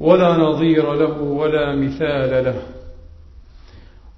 ولا 0.00 0.36
نظير 0.36 0.94
له 0.94 1.22
ولا 1.22 1.74
مثال 1.76 2.44
له. 2.44 2.62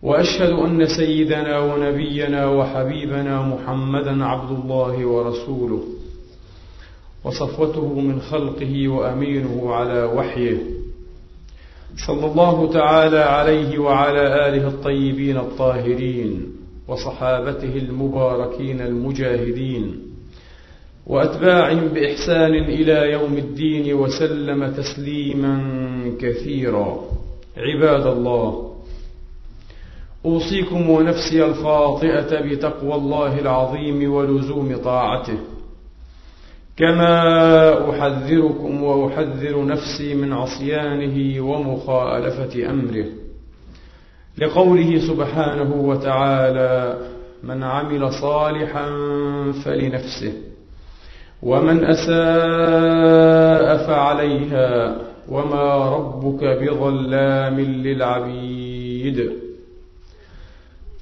وأشهد 0.02 0.50
أن 0.50 0.86
سيدنا 0.86 1.58
ونبينا 1.58 2.46
وحبيبنا 2.46 3.42
محمدا 3.42 4.24
عبد 4.24 4.50
الله 4.50 5.06
ورسوله. 5.06 5.82
وصفوته 7.24 8.00
من 8.00 8.20
خلقه 8.20 8.88
وأمينه 8.88 9.72
على 9.74 10.02
وحيه. 10.04 10.58
صلى 12.06 12.26
الله 12.26 12.72
تعالى 12.72 13.18
عليه 13.18 13.78
وعلى 13.78 14.48
آله 14.48 14.68
الطيبين 14.68 15.36
الطاهرين 15.36 16.46
وصحابته 16.88 17.76
المباركين 17.76 18.80
المجاهدين. 18.80 20.07
واتباعهم 21.08 21.88
بإحسان 21.88 22.54
إلى 22.54 23.12
يوم 23.12 23.36
الدين 23.36 23.94
وسلم 23.94 24.72
تسليما 24.72 25.54
كثيرا. 26.20 27.00
عباد 27.56 28.06
الله 28.06 28.74
أوصيكم 30.24 30.90
ونفسي 30.90 31.44
الخاطئه 31.44 32.40
بتقوى 32.40 32.94
الله 32.94 33.40
العظيم 33.40 34.12
ولزوم 34.12 34.76
طاعته. 34.76 35.38
كما 36.76 37.90
أحذركم 37.90 38.82
وأحذر 38.82 39.66
نفسي 39.66 40.14
من 40.14 40.32
عصيانه 40.32 41.44
ومخالفة 41.44 42.70
أمره. 42.70 43.06
لقوله 44.38 44.98
سبحانه 44.98 45.74
وتعالى 45.74 46.98
من 47.42 47.62
عمل 47.62 48.12
صالحا 48.12 48.86
فلنفسه 49.64 50.32
ومن 51.42 51.84
أساء 51.84 53.76
فعليها 53.86 54.96
وما 55.28 55.88
ربك 55.96 56.44
بظلام 56.44 57.60
للعبيد. 57.60 59.32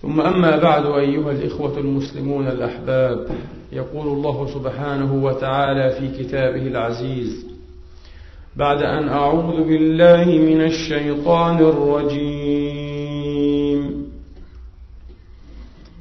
ثم 0.02 0.20
أما 0.20 0.56
بعد 0.56 0.86
أيها 0.86 1.30
الإخوة 1.30 1.78
المسلمون 1.78 2.48
الأحباب 2.48 3.26
يقول 3.72 4.06
الله 4.06 4.46
سبحانه 4.54 5.24
وتعالى 5.24 5.90
في 5.90 6.08
كتابه 6.22 6.66
العزيز 6.66 7.46
بعد 8.56 8.82
أن 8.82 9.08
أعوذ 9.08 9.64
بالله 9.68 10.24
من 10.24 10.60
الشيطان 10.60 11.58
الرجيم. 11.58 13.06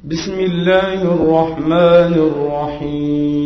بسم 0.04 0.40
الله 0.40 1.02
الرحمن 1.02 2.14
الرحيم. 2.28 3.45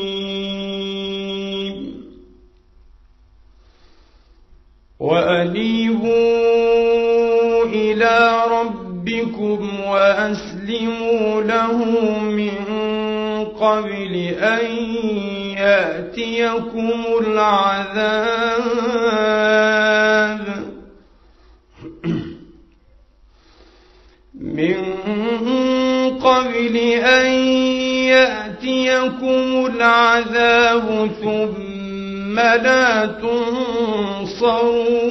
وأنيبوا 5.01 6.11
إلى 7.65 8.41
ربكم 8.51 9.69
وأسلموا 9.87 11.41
له 11.41 11.85
من 12.19 12.55
قبل 13.45 14.15
أن 14.39 14.65
يأتيكم 15.57 17.03
العذاب 17.21 18.31
من 24.59 24.75
قبل 26.21 26.77
أن 26.77 27.31
يأتيكم 28.05 29.65
العذاب 29.65 31.11
ثم 31.23 31.80
لا 32.35 33.05
تنصرون 33.05 35.01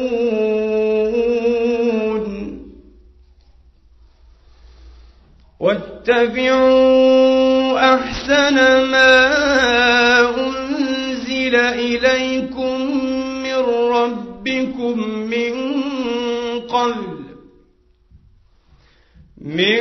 واتبعوا 6.60 7.94
أحسن 7.94 8.54
ما 8.91 9.30
أنزل 10.47 11.56
إليكم 11.56 12.80
من 13.42 13.56
ربكم 13.92 14.98
من 15.09 15.54
قبل 16.60 17.20
من 19.41 19.80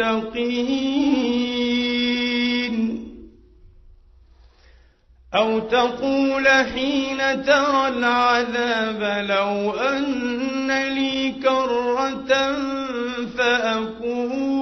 المتقين 0.00 1.86
أو 5.34 5.58
تقول 5.58 6.48
حين 6.48 7.18
ترى 7.44 7.88
العذاب 7.88 9.26
لو 9.28 9.70
أن 9.70 10.70
لي 10.94 11.30
كرة 11.30 12.56
فأكون 13.38 14.56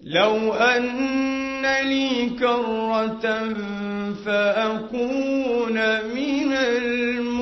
لو 0.00 0.52
أن 0.54 1.66
لي 1.86 2.30
كرة 2.30 3.54
فأكون 4.24 5.74
من 6.14 6.52
المحسنين 6.52 7.38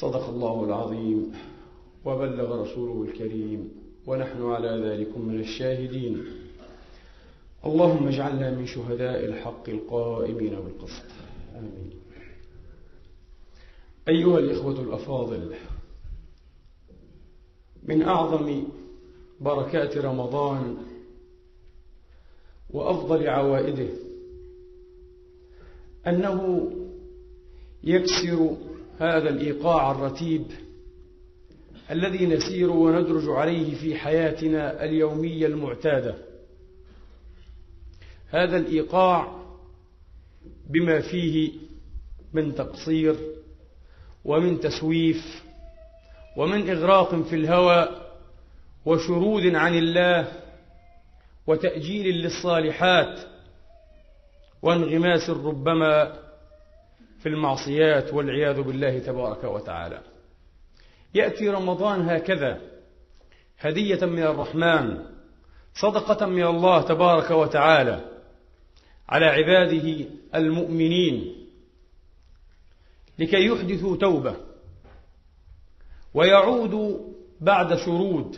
صدق 0.00 0.28
الله 0.28 0.64
العظيم 0.64 1.32
وبلغ 2.04 2.62
رسوله 2.62 3.10
الكريم 3.10 3.68
ونحن 4.06 4.42
على 4.42 4.68
ذلك 4.68 5.18
من 5.18 5.40
الشاهدين. 5.40 6.24
اللهم 7.66 8.08
اجعلنا 8.08 8.50
من 8.50 8.66
شهداء 8.66 9.24
الحق 9.24 9.68
القائمين 9.68 10.50
بالقسط. 10.50 11.04
آمين. 11.56 11.90
أيها 14.08 14.38
الإخوة 14.38 14.80
الأفاضل 14.80 15.54
من 17.82 18.02
أعظم 18.02 18.64
بركات 19.40 19.96
رمضان 19.96 20.76
وأفضل 22.70 23.28
عوائده 23.28 23.88
أنه 26.06 26.70
يكسر 27.84 28.56
هذا 28.98 29.28
الإيقاع 29.28 29.90
الرتيب 29.90 30.46
الذي 31.90 32.26
نسير 32.26 32.70
وندرج 32.70 33.28
عليه 33.28 33.74
في 33.74 33.94
حياتنا 33.94 34.84
اليومية 34.84 35.46
المعتادة. 35.46 36.14
هذا 38.28 38.56
الإيقاع 38.56 39.44
بما 40.70 41.00
فيه 41.00 41.52
من 42.32 42.54
تقصير 42.54 43.16
ومن 44.24 44.60
تسويف 44.60 45.44
ومن 46.36 46.70
إغراق 46.70 47.14
في 47.14 47.36
الهوى 47.36 47.88
وشرود 48.86 49.54
عن 49.54 49.74
الله 49.74 50.32
وتأجيل 51.46 52.14
للصالحات 52.14 53.18
وانغماس 54.62 55.30
ربما 55.30 56.23
في 57.24 57.30
المعصيات 57.30 58.12
والعياذ 58.12 58.62
بالله 58.62 58.98
تبارك 58.98 59.44
وتعالى. 59.44 60.00
يأتي 61.14 61.48
رمضان 61.48 62.08
هكذا 62.08 62.60
هدية 63.58 64.06
من 64.06 64.22
الرحمن 64.22 65.04
صدقة 65.74 66.26
من 66.26 66.46
الله 66.46 66.82
تبارك 66.82 67.30
وتعالى 67.30 68.04
على 69.08 69.26
عباده 69.26 70.06
المؤمنين 70.34 71.34
لكي 73.18 73.46
يحدثوا 73.46 73.96
توبة 73.96 74.36
ويعودوا 76.14 76.98
بعد 77.40 77.76
شرود 77.76 78.36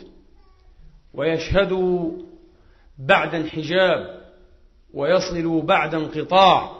ويشهدوا 1.13 2.11
بعد 2.97 3.35
انحجاب 3.35 4.21
ويصلوا 4.93 5.61
بعد 5.61 5.95
انقطاع 5.95 6.76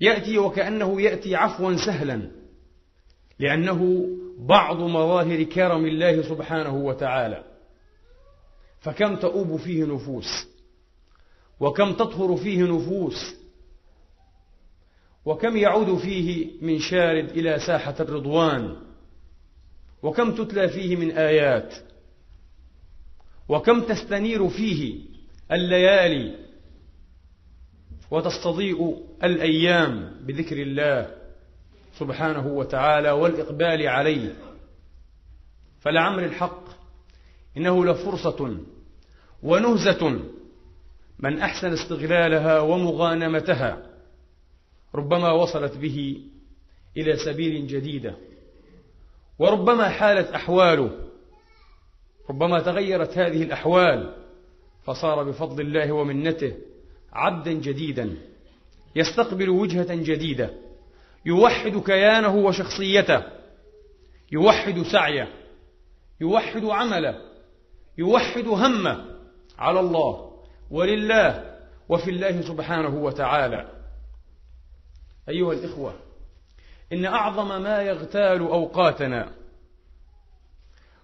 يأتي 0.00 0.38
وكأنه 0.38 1.00
يأتي 1.00 1.36
عفوا 1.36 1.76
سهلا 1.76 2.30
لأنه 3.38 4.08
بعض 4.38 4.76
مظاهر 4.76 5.42
كرم 5.42 5.86
الله 5.86 6.22
سبحانه 6.22 6.74
وتعالى. 6.76 7.44
فكم 8.80 9.16
تؤوب 9.16 9.56
فيه 9.56 9.84
نفوس 9.84 10.48
وكم 11.60 11.92
تطهر 11.92 12.36
فيه 12.36 12.62
نفوس 12.62 13.34
وكم 15.24 15.56
يعود 15.56 15.98
فيه 15.98 16.50
من 16.62 16.78
شارد 16.78 17.28
إلى 17.28 17.58
ساحة 17.58 17.94
الرضوان 18.00 18.76
وكم 20.02 20.34
تتلى 20.34 20.68
فيه 20.68 20.96
من 20.96 21.10
آيات 21.10 21.74
وكم 23.48 23.80
تستنير 23.80 24.48
فيه 24.48 25.00
الليالي. 25.52 26.45
وتستضيء 28.10 29.02
الأيام 29.24 30.16
بذكر 30.26 30.62
الله 30.62 31.14
سبحانه 31.98 32.46
وتعالى 32.46 33.10
والإقبال 33.10 33.88
عليه. 33.88 34.34
فلعمر 35.80 36.24
الحق 36.24 36.64
إنه 37.56 37.84
لفرصة 37.84 38.56
ونهزة 39.42 40.20
من 41.18 41.38
أحسن 41.38 41.72
استغلالها 41.72 42.60
ومغانمتها 42.60 43.82
ربما 44.94 45.32
وصلت 45.32 45.76
به 45.76 46.22
إلى 46.96 47.16
سبيل 47.16 47.66
جديدة 47.66 48.16
وربما 49.38 49.88
حالت 49.88 50.30
أحواله 50.30 50.90
ربما 52.30 52.60
تغيرت 52.60 53.18
هذه 53.18 53.42
الأحوال 53.42 54.16
فصار 54.84 55.22
بفضل 55.22 55.60
الله 55.60 55.92
ومنته. 55.92 56.52
عبدا 57.16 57.52
جديدا 57.52 58.16
يستقبل 58.96 59.48
وجهة 59.48 59.94
جديدة 59.94 60.50
يوحد 61.26 61.76
كيانه 61.76 62.34
وشخصيته 62.34 63.22
يوحد 64.32 64.82
سعيه 64.82 65.28
يوحد 66.20 66.64
عمله 66.64 67.20
يوحد 67.98 68.48
همه 68.48 69.04
على 69.58 69.80
الله 69.80 70.32
ولله 70.70 71.56
وفي 71.88 72.10
الله 72.10 72.40
سبحانه 72.40 72.94
وتعالى. 72.94 73.68
أيها 75.28 75.52
الإخوة 75.52 75.94
إن 76.92 77.04
أعظم 77.04 77.62
ما 77.62 77.82
يغتال 77.82 78.40
أوقاتنا 78.40 79.32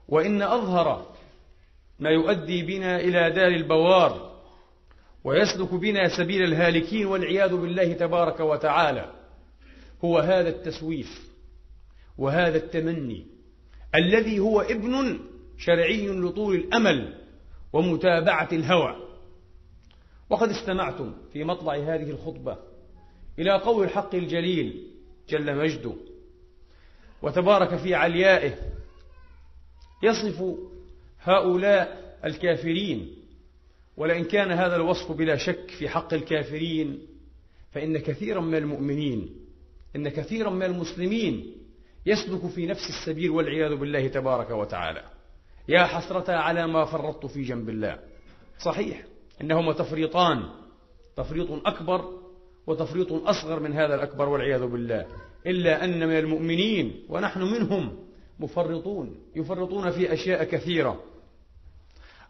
وإن 0.08 0.42
أظهر 0.42 1.06
ما 1.98 2.10
يؤدي 2.10 2.62
بنا 2.62 3.00
إلى 3.00 3.30
دار 3.30 3.48
البوار 3.48 4.31
ويسلك 5.24 5.74
بنا 5.74 6.16
سبيل 6.16 6.42
الهالكين 6.42 7.06
والعياذ 7.06 7.56
بالله 7.56 7.92
تبارك 7.92 8.40
وتعالى. 8.40 9.12
هو 10.04 10.18
هذا 10.18 10.48
التسويف 10.48 11.32
وهذا 12.18 12.56
التمني 12.56 13.26
الذي 13.94 14.38
هو 14.38 14.60
ابن 14.60 15.20
شرعي 15.58 16.08
لطول 16.08 16.54
الأمل 16.54 17.18
ومتابعة 17.72 18.48
الهوى. 18.52 18.96
وقد 20.30 20.48
استمعتم 20.48 21.14
في 21.32 21.44
مطلع 21.44 21.74
هذه 21.74 22.10
الخطبة 22.10 22.58
إلى 23.38 23.52
قول 23.58 23.84
الحق 23.84 24.14
الجليل 24.14 24.86
جل 25.28 25.56
مجده 25.56 25.92
وتبارك 27.22 27.76
في 27.76 27.94
عليائه 27.94 28.54
يصف 30.02 30.58
هؤلاء 31.20 32.16
الكافرين 32.24 33.21
ولئن 33.96 34.24
كان 34.24 34.50
هذا 34.50 34.76
الوصف 34.76 35.12
بلا 35.12 35.36
شك 35.36 35.70
في 35.78 35.88
حق 35.88 36.14
الكافرين 36.14 37.06
فإن 37.72 37.98
كثيرا 37.98 38.40
من 38.40 38.54
المؤمنين 38.54 39.36
إن 39.96 40.08
كثيرا 40.08 40.50
من 40.50 40.62
المسلمين 40.62 41.56
يسلك 42.06 42.46
في 42.46 42.66
نفس 42.66 42.88
السبيل 42.88 43.30
والعياذ 43.30 43.76
بالله 43.76 44.08
تبارك 44.08 44.50
وتعالى. 44.50 45.04
يا 45.68 45.84
حسرة 45.84 46.32
على 46.32 46.66
ما 46.66 46.84
فرطت 46.84 47.26
في 47.26 47.42
جنب 47.42 47.68
الله. 47.68 47.98
صحيح 48.58 49.04
إنهما 49.40 49.72
تفريطان 49.72 50.42
تفريط 51.16 51.50
أكبر 51.50 52.04
وتفريط 52.66 53.12
أصغر 53.12 53.60
من 53.60 53.72
هذا 53.72 53.94
الأكبر 53.94 54.28
والعياذ 54.28 54.66
بالله. 54.66 55.06
إلا 55.46 55.84
أن 55.84 56.08
من 56.08 56.18
المؤمنين 56.18 57.06
ونحن 57.08 57.40
منهم 57.42 57.98
مفرطون 58.40 59.16
يفرطون 59.36 59.90
في 59.90 60.12
أشياء 60.12 60.44
كثيرة. 60.44 61.11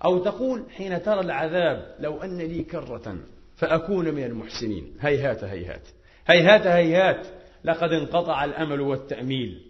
أو 0.04 0.18
تقول 0.18 0.62
حين 0.76 1.02
ترى 1.02 1.20
العذاب 1.20 1.94
لو 1.98 2.22
أن 2.22 2.38
لي 2.38 2.62
كرة 2.62 3.16
فأكون 3.56 4.14
من 4.14 4.24
المحسنين. 4.24 4.96
هيهات 5.00 5.44
هيهات. 5.44 5.88
هيهات 6.26 6.66
هيهات. 6.66 7.26
لقد 7.64 7.92
انقطع 7.92 8.44
الأمل 8.44 8.80
والتأميل. 8.80 9.62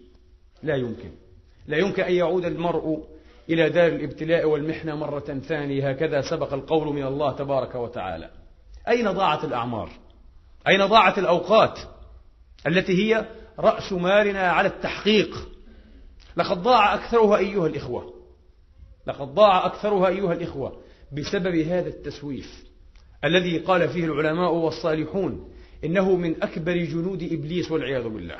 لا 0.63 0.75
يمكن. 0.75 1.11
لا 1.67 1.77
يمكن 1.77 2.03
أن 2.03 2.13
يعود 2.13 2.45
المرء 2.45 3.03
إلى 3.49 3.69
دار 3.69 3.87
الابتلاء 3.87 4.45
والمحنة 4.45 4.95
مرة 4.95 5.39
ثانية. 5.47 5.89
هكذا 5.89 6.21
سبق 6.21 6.53
القول 6.53 6.95
من 6.95 7.03
الله 7.03 7.31
تبارك 7.31 7.75
وتعالى. 7.75 8.29
أين 8.87 9.11
ضاعت 9.11 9.43
الأعمار؟ 9.43 9.89
أين 10.67 10.85
ضاعت 10.85 11.17
الأوقات 11.17 11.79
التي 12.67 13.03
هي 13.03 13.25
رأس 13.59 13.93
مالنا 13.93 14.51
على 14.51 14.67
التحقيق؟ 14.67 15.49
لقد 16.37 16.63
ضاع 16.63 16.95
أكثرها 16.95 17.37
أيها 17.37 17.67
الإخوة. 17.67 18.22
لقد 19.07 19.27
ضاع 19.27 19.65
أكثرها 19.65 20.07
أيها 20.07 20.33
الإخوة 20.33 20.79
بسبب 21.11 21.55
هذا 21.55 21.89
التسويف 21.89 22.63
الذي 23.23 23.57
قال 23.57 23.89
فيه 23.89 24.05
العلماء 24.05 24.53
والصالحون 24.53 25.53
إنه 25.83 26.15
من 26.15 26.43
أكبر 26.43 26.77
جنود 26.77 27.23
إبليس 27.23 27.71
والعياذ 27.71 28.09
بالله. 28.09 28.37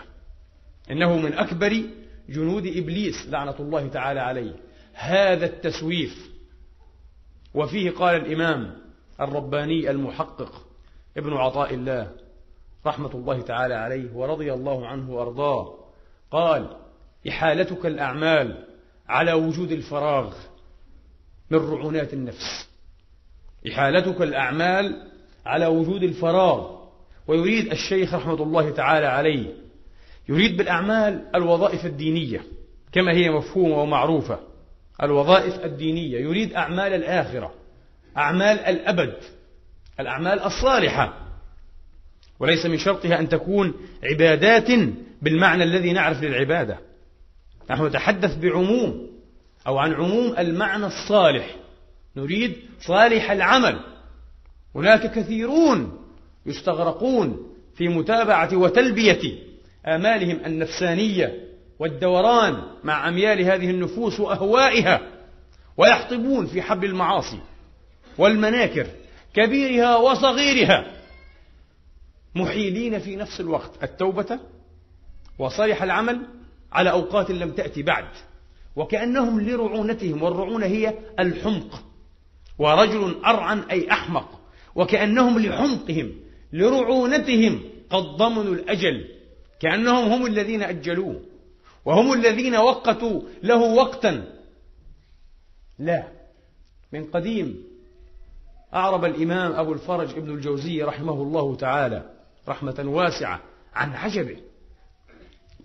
إنه 0.91 1.17
من 1.17 1.33
أكبر 1.33 1.83
جنود 2.29 2.67
إبليس 2.67 3.27
لعنة 3.29 3.55
الله 3.59 3.87
تعالى 3.87 4.19
عليه. 4.19 4.55
هذا 4.93 5.45
التسويف. 5.45 6.31
وفيه 7.53 7.91
قال 7.91 8.15
الإمام 8.15 8.77
الرباني 9.21 9.89
المحقق 9.89 10.65
ابن 11.17 11.33
عطاء 11.33 11.73
الله 11.73 12.11
رحمة 12.85 13.11
الله 13.13 13.41
تعالى 13.41 13.73
عليه 13.73 14.13
ورضي 14.13 14.53
الله 14.53 14.87
عنه 14.87 15.11
وأرضاه 15.11 15.79
قال 16.31 16.77
إحالتك 17.27 17.85
الأعمال 17.85 18.67
على 19.07 19.33
وجود 19.33 19.71
الفراغ 19.71 20.33
من 21.49 21.57
رعونات 21.57 22.13
النفس. 22.13 22.69
إحالتك 23.71 24.21
الأعمال 24.21 25.07
على 25.45 25.65
وجود 25.65 26.03
الفراغ. 26.03 26.83
ويريد 27.27 27.71
الشيخ 27.71 28.13
رحمة 28.13 28.43
الله 28.43 28.69
تعالى 28.69 29.05
عليه. 29.05 29.53
يريد 30.29 30.57
بالأعمال 30.57 31.25
الوظائف 31.35 31.85
الدينية. 31.85 32.43
كما 32.91 33.11
هي 33.11 33.29
مفهومة 33.29 33.81
ومعروفة. 33.81 34.39
الوظائف 35.03 35.65
الدينية. 35.65 36.19
يريد 36.19 36.53
أعمال 36.53 36.93
الآخرة. 36.93 37.53
أعمال 38.17 38.59
الأبد. 38.59 39.15
الأعمال 39.99 40.39
الصالحة. 40.39 41.13
وليس 42.39 42.65
من 42.65 42.77
شرطها 42.77 43.19
أن 43.19 43.29
تكون 43.29 43.73
عبادات 44.03 44.67
بالمعنى 45.21 45.63
الذي 45.63 45.93
نعرف 45.93 46.23
للعبادة. 46.23 46.77
نحن 47.69 47.85
نتحدث 47.85 48.37
بعموم. 48.37 49.12
أو 49.67 49.77
عن 49.77 49.93
عموم 49.93 50.35
المعنى 50.37 50.85
الصالح. 50.85 51.55
نريد 52.15 52.55
صالح 52.81 53.31
العمل. 53.31 53.79
هناك 54.75 55.11
كثيرون 55.11 55.99
يستغرقون 56.45 57.53
في 57.75 57.87
متابعة 57.87 58.57
وتلبية 58.57 59.21
آمالهم 59.85 60.45
النفسانية 60.45 61.49
والدوران 61.79 62.63
مع 62.83 63.09
أميال 63.09 63.41
هذه 63.41 63.69
النفوس 63.69 64.19
وأهوائها 64.19 65.01
ويحطبون 65.77 66.45
في 66.45 66.61
حبل 66.61 66.85
المعاصي 66.85 67.39
والمناكر 68.17 68.87
كبيرها 69.33 69.95
وصغيرها 69.95 70.85
محيلين 72.35 72.99
في 72.99 73.15
نفس 73.15 73.39
الوقت 73.39 73.83
التوبة 73.83 74.39
وصالح 75.39 75.83
العمل 75.83 76.21
على 76.71 76.91
أوقات 76.91 77.31
لم 77.31 77.51
تأتي 77.51 77.83
بعد. 77.83 78.05
وكأنهم 78.75 79.41
لرعونتهم 79.41 80.23
والرعونة 80.23 80.65
هي 80.65 80.93
الحمق. 81.19 81.83
ورجل 82.59 83.15
أرعن 83.25 83.59
أي 83.59 83.91
أحمق. 83.91 84.41
وكأنهم 84.75 85.39
لحمقهم 85.39 86.11
لرعونتهم 86.53 87.61
قد 87.89 88.03
ضمنوا 88.03 88.53
الأجل. 88.53 89.07
كأنهم 89.59 90.11
هم 90.11 90.25
الذين 90.25 90.63
أجلوه. 90.63 91.21
وهم 91.85 92.13
الذين 92.13 92.55
وقتوا 92.55 93.21
له 93.43 93.73
وقتا. 93.73 94.39
لا 95.79 96.07
من 96.93 97.05
قديم 97.05 97.63
أعرب 98.73 99.05
الإمام 99.05 99.51
أبو 99.51 99.73
الفرج 99.73 100.09
ابن 100.09 100.33
الجوزي 100.33 100.83
رحمه 100.83 101.21
الله 101.21 101.55
تعالى 101.55 102.09
رحمة 102.47 102.83
واسعة 102.87 103.41
عن 103.73 103.93
عجبه. 103.93 104.37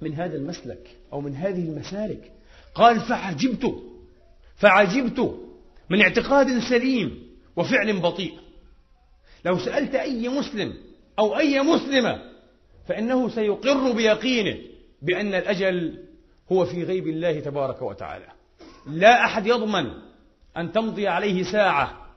من 0.03 0.15
هذا 0.15 0.37
المسلك 0.37 0.97
أو 1.13 1.21
من 1.21 1.35
هذه 1.35 1.69
المسالك 1.69 2.33
قال 2.79 3.01
فعجبت 3.01 3.75
فعجبت 4.57 5.41
من 5.91 6.01
اعتقاد 6.01 6.59
سليم 6.59 7.29
وفعل 7.57 8.01
بطيء. 8.01 8.33
لو 9.45 9.59
سألت 9.59 9.95
أي 9.95 10.29
مسلم 10.29 10.75
أو 11.19 11.39
أي 11.39 11.61
مسلمة 11.61 12.19
فإنه 12.89 13.29
سيقر 13.29 13.93
بيقينه 13.93 14.59
بأن 15.03 15.35
الأجل 15.35 16.05
هو 16.53 16.65
في 16.65 16.85
غيب 16.85 17.09
الله 17.09 17.41
تبارك 17.41 17.83
وتعالى. 17.83 18.27
لا 18.87 19.25
أحد 19.25 19.47
يضمن 19.47 19.91
أن 20.57 20.73
تمضي 20.73 21.09
عليه 21.09 21.43
ساعة 21.43 22.15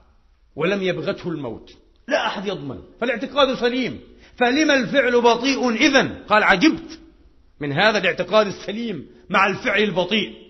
ولم 0.56 0.84
يبغته 0.84 1.30
الموت. 1.30 1.72
لا 2.08 2.28
أحد 2.28 2.46
يضمن. 2.46 2.80
فالاعتقاد 3.00 3.56
سليم. 3.56 4.00
فلما 4.36 4.74
الفعل 4.74 5.22
بطيء 5.22 5.70
إذن؟ 5.70 6.24
قال 6.28 6.44
عجبت 6.44 7.00
من 7.60 7.72
هذا 7.72 7.98
الاعتقاد 7.98 8.48
السليم 8.48 9.08
مع 9.30 9.48
الفعل 9.48 9.84
البطيء. 9.84 10.41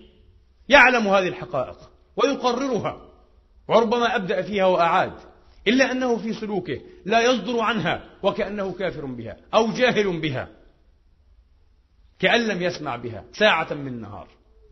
يعلم 0.68 1.08
هذه 1.08 1.28
الحقائق 1.28 1.90
ويقررها. 2.16 3.08
وربما 3.68 4.16
أبدأ 4.16 4.42
فيها 4.42 4.64
وأعاد. 4.64 5.12
إلا 5.68 5.92
أنه 5.92 6.16
في 6.16 6.32
سلوكه 6.32 6.80
لا 7.04 7.20
يصدر 7.20 7.60
عنها 7.60 8.04
وكأنه 8.22 8.72
كافر 8.72 9.06
بها 9.06 9.36
أو 9.54 9.72
جاهل 9.72 10.20
بها. 10.20 10.48
كأن 12.18 12.48
لم 12.48 12.62
يسمع 12.62 12.96
بها 12.96 13.24
ساعة 13.32 13.74
من 13.74 13.88
النهار 13.88 14.28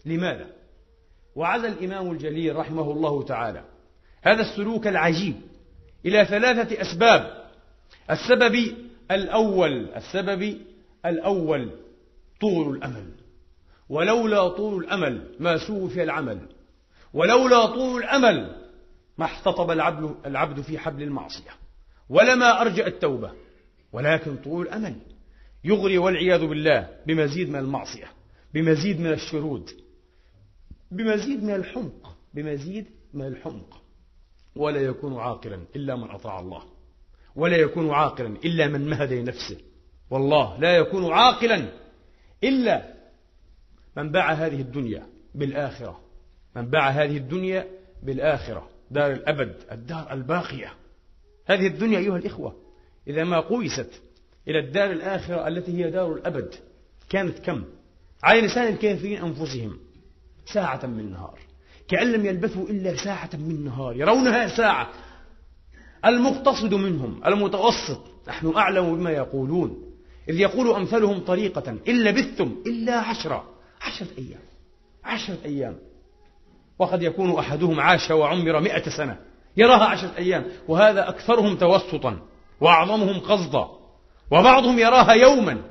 لماذا؟ 0.07 0.47
وعزى 1.37 1.69
الإمام 1.69 2.11
الجليل 2.11 2.57
رحمه 2.57 2.91
الله 2.91 3.23
تعالى 3.23 3.65
هذا 4.23 4.41
السلوك 4.41 4.87
العجيب 4.87 5.41
إلى 6.07 6.25
ثلاثة 6.25 6.81
أسباب. 6.81 7.51
السبب 8.11 8.77
الأول 9.11 9.89
السبب 9.97 10.61
الأول 11.07 11.71
طول 12.41 12.77
الأمل. 12.77 13.20
ولولا 13.91 14.49
طول 14.49 14.85
الأمل 14.85 15.37
ما 15.41 15.59
سوف 15.67 15.99
العمل. 15.99 16.49
ولولا 17.13 17.67
طول 17.67 18.03
الأمل 18.03 18.57
ما 19.19 19.25
احتطب 19.25 19.71
العبد, 19.71 20.17
العبد 20.27 20.61
في 20.61 20.79
حبل 20.79 21.03
المعصية. 21.03 21.51
ولما 22.09 22.61
أرجأ 22.61 22.87
التوبة. 22.87 23.33
ولكن 23.93 24.37
طول 24.37 24.67
الأمل. 24.67 24.97
يغري 25.65 25.99
والعياذ 25.99 26.47
بالله 26.47 26.89
بمزيد 27.07 27.49
من 27.49 27.59
المعصية. 27.59 28.07
بمزيد 28.55 29.01
من 29.01 29.13
الشرود. 29.13 29.71
بمزيد 30.91 31.45
من 31.45 31.55
الحمق. 31.55 32.17
بمزيد 32.35 32.87
من 33.15 33.27
الحمق. 33.27 33.83
ولا 34.57 34.81
يكون 34.81 35.17
عاقلا 35.17 35.59
إلا 35.77 35.97
من 35.97 36.11
أطاع 36.11 36.41
الله. 36.41 36.63
ولا 37.37 37.57
يكون 37.57 37.91
عاقلا 37.91 38.37
إلا 38.45 38.67
من 38.67 38.89
مهد 38.89 39.13
لنفسه 39.13 39.59
والله 40.11 40.59
لا 40.59 40.77
يكون 40.77 41.13
عاقلا 41.13 41.69
إلا 42.45 43.00
من 43.97 44.11
باع 44.11 44.33
هذه 44.33 44.61
الدنيا 44.61 45.07
بالآخرة. 45.35 46.01
من 46.57 46.71
باع 46.71 46.91
هذه 46.91 47.17
الدنيا 47.17 47.67
بالآخرة. 48.03 48.69
دار 48.91 49.13
الأبد 49.13 49.57
الدار 49.73 50.13
الباقية. 50.13 50.73
هذه 51.47 51.67
الدنيا 51.67 51.99
أيها 51.99 52.17
الإخوة 52.17 52.57
إذا 53.09 53.25
ما 53.25 53.41
قوست 53.41 54.03
إلى 54.49 54.59
الدار 54.59 54.91
الآخرة 54.91 55.49
التي 55.49 55.85
هي 55.85 55.91
دار 55.91 56.13
الأبد 56.13 56.55
كانت 57.11 57.39
كم؟ 57.39 57.65
على 58.23 58.41
لسان 58.41 58.73
الكافرين 58.73 59.25
أنفسهم 59.25 59.79
ساعة 60.47 60.87
من 60.87 61.11
نهار. 61.11 61.39
كأن 61.89 62.13
لم 62.13 62.27
يلبثوا 62.27 62.69
إلا 62.69 62.97
ساعة 62.97 63.31
من 63.35 63.65
نهار. 63.65 63.97
يرونها 63.97 64.57
ساعة. 64.57 64.91
المقتصد 66.05 66.75
منهم 66.75 67.21
المتوسط. 67.27 68.01
نحن 68.29 68.53
أعلم 68.57 68.97
بما 68.97 69.11
يقولون. 69.11 69.85
إذ 70.29 70.41
يقول 70.41 70.75
أمثلهم 70.75 71.21
طريقة 71.21 71.71
إن 71.89 72.05
لبثتم 72.05 72.57
إلا 72.67 72.99
عشرة. 72.99 73.45
عشرة 73.81 74.09
أيام. 74.19 74.41
عشرة 75.05 75.39
أيام. 75.45 75.79
وقد 76.79 77.03
يكون 77.03 77.39
أحدهم 77.39 77.81
عاش 77.81 78.11
وعمر 78.11 78.61
مئة 78.61 78.91
سنة. 78.91 79.19
يراها 79.57 79.85
عشرة 79.85 80.17
أيام. 80.19 80.45
وهذا 80.69 81.09
أكثرهم 81.09 81.57
توسطا. 81.57 82.21
وأعظمهم 82.61 83.21
قصدا. 83.21 83.69
وبعضهم 84.31 84.79
يراها 84.79 85.13
يوما. 85.13 85.63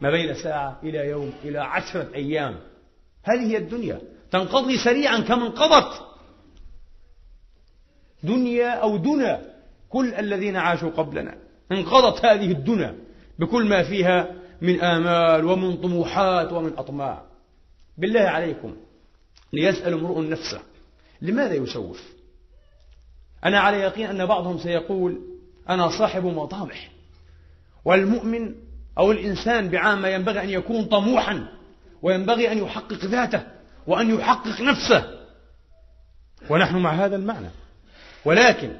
ما 0.00 0.10
بين 0.10 0.34
ساعة 0.34 0.80
إلى 0.82 0.98
يوم 0.98 1.32
إلى 1.44 1.58
عشرة 1.58 2.14
أيام. 2.14 2.60
هذه 3.22 3.50
هي 3.50 3.56
الدنيا. 3.56 4.00
تنقضي 4.30 4.78
سريعا 4.78 5.20
كما 5.20 5.46
انقضت 5.46 6.02
دنيا 8.22 8.70
أو 8.70 8.96
دنا. 8.96 9.40
كل 9.88 10.14
الذين 10.14 10.56
عاشوا 10.56 10.90
قبلنا. 10.90 11.38
انقضت 11.72 12.24
هذه 12.24 12.52
الدنيا 12.52 12.98
بكل 13.38 13.68
ما 13.68 13.82
فيها 13.82 14.34
من 14.60 14.80
آمال 14.80 15.44
ومن 15.44 15.76
طموحات 15.76 16.52
ومن 16.52 16.72
أطماع. 16.78 17.22
بالله 17.98 18.20
عليكم 18.20 18.76
ليسأل 19.52 19.92
امرؤ 19.92 20.20
نفسه 20.20 20.60
لماذا 21.22 21.54
يسوف؟ 21.54 22.02
أنا 23.44 23.60
على 23.60 23.76
يقين 23.76 24.06
أن 24.06 24.26
بعضهم 24.26 24.58
سيقول 24.58 25.20
أنا 25.68 25.88
صاحب 25.98 26.24
مطامح. 26.24 26.90
والمؤمن 27.84 28.54
أو 28.98 29.12
الإنسان 29.12 29.68
بعامة 29.68 30.08
ينبغي 30.08 30.42
أن 30.42 30.50
يكون 30.50 30.84
طموحا 30.84 31.48
وينبغي 32.02 32.52
أن 32.52 32.58
يحقق 32.58 33.04
ذاته 33.04 33.42
وأن 33.86 34.14
يحقق 34.14 34.60
نفسه. 34.60 35.26
ونحن 36.50 36.76
مع 36.76 36.90
هذا 36.90 37.16
المعنى. 37.16 37.48
ولكن 38.24 38.76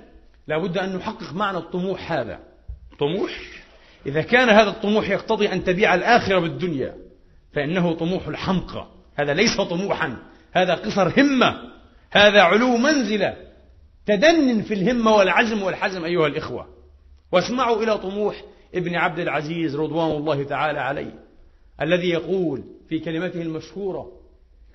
لا 0.47 0.59
بد 0.59 0.79
أن 0.79 0.97
نحقق 0.97 1.33
معنى 1.33 1.59
الطموح 1.59 2.13
هذا. 2.13 2.39
طموح؟ 2.99 3.31
إذا 4.07 4.23
كان 4.23 4.49
هذا 4.49 4.71
الطموح 4.71 5.09
يقتضي 5.09 5.53
أن 5.53 5.65
تبيع 5.65 5.95
الآخرة 5.95 6.39
بالدنيا 6.39 6.95
فإنه 7.53 7.95
طموح 7.95 8.29
الحمقى. 8.29 8.87
هذا 9.17 9.35
ليس 9.35 9.61
طموحا 9.61 10.17
هذا 10.53 10.75
قصر 10.75 11.21
همة 11.21 11.57
هذا 12.11 12.43
علو 12.43 12.77
منزلة. 12.77 13.37
تدن 14.07 14.63
في 14.63 14.75
الهمة 14.75 15.15
والعزم 15.15 15.63
والحزم 15.63 16.05
أيها 16.05 16.27
الإخوة. 16.27 16.67
واسمعوا 17.33 17.83
إلى 17.83 17.99
طموح 17.99 18.43
ابن 18.75 18.95
عبد 18.95 19.19
العزيز 19.19 19.77
رضوان 19.77 20.11
الله 20.11 20.45
تعالى 20.45 20.79
عليه 20.79 21.15
الذي 21.83 22.09
يقول 22.09 22.65
في 22.89 22.99
كلمته 22.99 23.43
المشهورة 23.43 24.13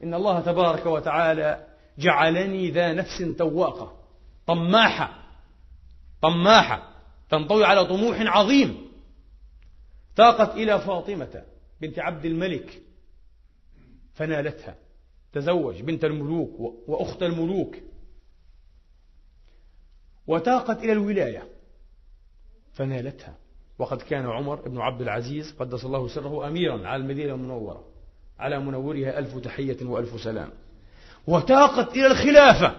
إن 0.03 0.13
الله 0.13 0.39
تبارك 0.39 0.85
وتعالى 0.85 1.65
جعلني 2.00 2.71
ذا 2.71 2.93
نفس 2.93 3.23
تواقة 3.38 3.93
طماحة 4.47 5.13
طماحة 6.21 6.91
تنطوي 7.29 7.65
على 7.65 7.85
طموح 7.85 8.17
عظيم. 8.21 8.90
تاقت 10.15 10.56
إلى 10.56 10.80
فاطمة 10.80 11.44
بنت 11.82 12.00
عبد 12.00 12.25
الملك 12.25 12.82
فنالتها 14.13 14.75
تزوج 15.34 15.82
بنت 15.82 16.06
الملوك 16.06 16.60
وأخت 16.88 17.24
الملوك. 17.24 17.75
وتاقت 20.27 20.77
إلى 20.84 20.91
الولاية 20.91 21.44
فنالتها. 22.74 23.38
وقد 23.80 24.01
كان 24.01 24.25
عمر 24.25 24.70
بن 24.70 24.77
عبد 24.77 25.01
العزيز 25.01 25.51
قدس 25.60 25.86
الله 25.86 26.08
سره 26.08 26.48
أميرا 26.48 26.88
على 26.88 27.01
المدينة 27.03 27.34
المنورة 27.34 27.88
على 28.39 28.60
منورها 28.60 29.20
ألف 29.20 29.38
تحية 29.38 29.86
وألف 29.86 30.22
سلام. 30.22 30.50
وتاقت 31.27 31.91
إلى 31.91 32.08
الخلافة 32.08 32.75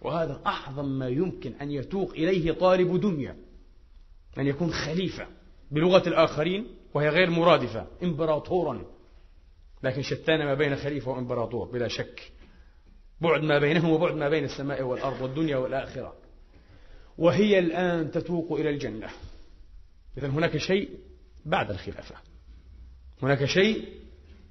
وهذا 0.00 0.40
أعظم 0.46 0.84
ما 0.84 1.08
يمكن 1.08 1.52
أن 1.52 1.70
يتوق 1.70 2.10
إليه 2.10 2.52
طالب 2.52 3.00
دنيا 3.00 3.36
أن 4.38 4.46
يكون 4.46 4.70
خليفة. 4.72 5.26
بلغة 5.70 6.08
الآخرين 6.08 6.66
وهي 6.94 7.08
غير 7.08 7.30
مرادفة 7.30 7.86
إمبراطورا. 8.02 8.84
لكن 9.82 10.02
شتان 10.02 10.44
ما 10.44 10.54
بين 10.54 10.76
خليفة 10.76 11.10
وإمبراطور 11.10 11.66
بلا 11.66 11.88
شك. 11.88 12.32
بعد 13.20 13.42
ما 13.42 13.58
بينهم 13.58 13.90
وبعد 13.90 14.14
ما 14.14 14.28
بين 14.28 14.44
السماء 14.44 14.82
والأرض 14.82 15.22
والدنيا 15.22 15.56
والآخرة. 15.56 16.14
وهي 17.18 17.58
الآن 17.58 18.10
تتوق 18.10 18.52
إلى 18.52 18.70
الجنة. 18.70 19.08
إذا 20.18 20.28
هناك 20.28 20.56
شيء 20.56 20.88
بعد 21.46 21.70
الخلافة. 21.70 22.14
هناك 23.22 23.44
شيء 23.44 23.88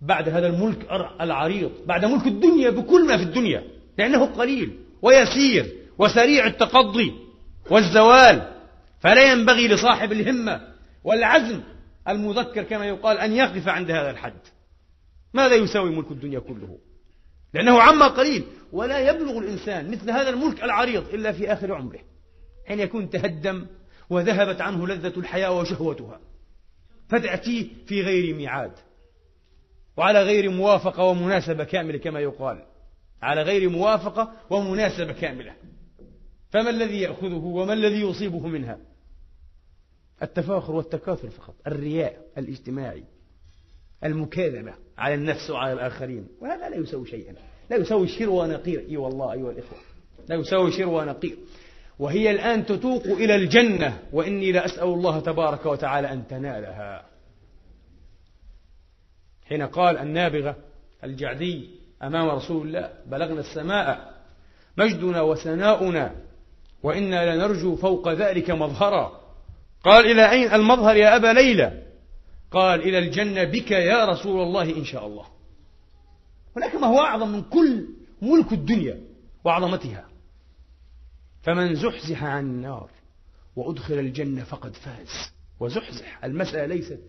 بعد 0.01 0.29
هذا 0.29 0.47
الملك 0.47 0.87
العريض 1.21 1.71
بعد 1.85 2.05
ملك 2.05 2.27
الدنيا 2.27 2.69
بكل 2.69 3.07
ما 3.07 3.17
في 3.17 3.23
الدنيا. 3.23 3.63
لأنه 3.97 4.25
قليل 4.25 4.79
ويسير 5.01 5.75
وسريع 5.97 6.47
التقضي 6.47 7.13
والزوال. 7.69 8.53
فلا 8.99 9.31
ينبغي 9.31 9.67
لصاحب 9.67 10.11
الهمة 10.11 10.76
والعزم 11.07 11.61
المذكر 12.07 12.63
كما 12.63 12.85
يقال 12.85 13.17
أن 13.17 13.33
يقف 13.33 13.67
عند 13.67 13.91
هذا 13.91 14.09
الحد. 14.09 14.39
ماذا 15.33 15.55
يساوي 15.55 15.95
ملك 15.95 16.11
الدنيا 16.11 16.39
كله؟ 16.39 16.77
لأنه 17.53 17.81
عما 17.81 18.07
قليل 18.07 18.43
ولا 18.71 18.99
يبلغ 19.09 19.37
الإنسان 19.37 19.91
مثل 19.91 20.11
هذا 20.11 20.29
الملك 20.29 20.63
العريض 20.63 21.13
إلا 21.13 21.31
في 21.31 21.53
آخر 21.53 21.73
عمره. 21.73 21.99
حين 22.67 22.79
يكون 22.79 23.09
تهدم 23.09 23.65
وذهبت 24.09 24.61
عنه 24.61 24.87
لذة 24.87 25.19
الحياة 25.19 25.59
وشهوتها. 25.59 26.19
فتأتيه 27.09 27.67
في 27.85 28.01
غير 28.01 28.35
ميعاد. 28.35 28.71
وعلى 29.97 30.23
غير 30.23 30.49
موافقة 30.49 31.03
ومناسبة 31.03 31.63
كاملة 31.63 31.97
كما 31.97 32.19
يقال. 32.19 32.65
على 33.21 33.41
غير 33.41 33.69
موافقة 33.69 34.31
ومناسبة 34.49 35.13
كاملة. 35.13 35.53
فما 36.49 36.69
الذي 36.69 37.01
يأخذه 37.01 37.45
وما 37.45 37.73
الذي 37.73 38.01
يصيبه 38.01 38.47
منها؟ 38.47 38.77
التفاخر 40.21 40.75
والتكاثر 40.75 41.29
فقط 41.29 41.55
الرياء 41.67 42.17
الاجتماعي 42.37 43.03
المكاذبة 44.03 44.73
على 44.97 45.13
النفس 45.13 45.49
وعلى 45.49 45.73
الآخرين. 45.73 46.27
وهذا 46.41 46.69
لا 46.69 46.75
يسوي 46.75 47.07
شيئا. 47.07 47.35
لا 47.69 47.77
يسوي 47.77 48.07
شر 48.07 48.29
ونقير. 48.29 48.85
إي 48.89 48.97
والله 48.97 49.33
أيها 49.33 49.51
الإخوة. 49.51 49.79
لا 50.29 50.35
يساوي 50.35 50.71
شر 50.71 50.89
ونقير. 50.89 51.37
وهي 51.99 52.31
الآن 52.31 52.65
تتوق 52.65 53.03
إلى 53.03 53.35
الجنة 53.35 53.99
وإني 54.13 54.51
لأسأل 54.51 54.83
الله 54.83 55.19
تبارك 55.19 55.65
وتعالى 55.65 56.11
أن 56.13 56.27
تنالها. 56.27 57.05
حين 59.45 59.61
قال 59.61 59.97
النابغة 59.97 60.55
الجعدي 61.03 61.69
أمام 62.03 62.29
رسول 62.29 62.67
الله 62.67 62.93
بلغنا 63.05 63.39
السماء 63.39 64.13
مجدنا 64.77 65.21
وثناؤنا 65.21 66.15
وإنا 66.83 67.35
لنرجو 67.35 67.75
فوق 67.75 68.13
ذلك 68.13 68.51
مظهرا. 68.51 69.16
قال 69.83 70.05
إلى 70.05 70.31
أين 70.31 70.53
المظهر 70.53 70.95
يا 70.95 71.15
أبا 71.15 71.27
ليلى؟ 71.27 71.83
قال 72.51 72.81
إلى 72.81 72.99
الجنة 72.99 73.43
بك 73.43 73.71
يا 73.71 74.05
رسول 74.05 74.41
الله 74.41 74.77
إن 74.77 74.85
شاء 74.85 75.07
الله. 75.07 75.25
هناك 76.55 76.75
ما 76.75 76.87
هو 76.87 76.99
أعظم 76.99 77.27
من 77.27 77.41
كل 77.41 77.87
ملك 78.21 78.53
الدنيا 78.53 79.01
وعظمتها. 79.43 80.09
فمن 81.41 81.75
زحزح 81.75 82.23
عن 82.23 82.45
النار 82.45 82.89
وأدخل 83.55 83.99
الجنة 83.99 84.43
فقد 84.43 84.75
فاز. 84.75 85.31
وزحزح 85.59 86.23
المسألة 86.23 86.65
ليست 86.65 86.99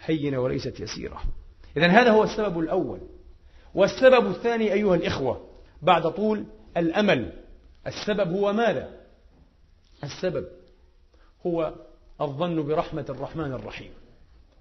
هينة 0.00 0.38
وليست 0.38 0.80
يسيرة. 0.80 1.22
إذا 1.76 1.86
هذا 1.86 2.10
هو 2.10 2.24
السبب 2.24 2.58
الأول. 2.58 3.00
والسبب 3.74 4.30
الثاني 4.30 4.72
أيها 4.72 4.94
الإخوة 4.94 5.48
بعد 5.82 6.10
طول 6.10 6.46
الأمل. 6.76 7.32
السبب 7.86 8.32
هو 8.32 8.52
ماذا؟ 8.52 9.00
السبب 10.04 10.46
هو 11.46 11.74
الظن 12.20 12.62
برحمة 12.62 13.04
الرحمن 13.08 13.52
الرحيم. 13.52 13.90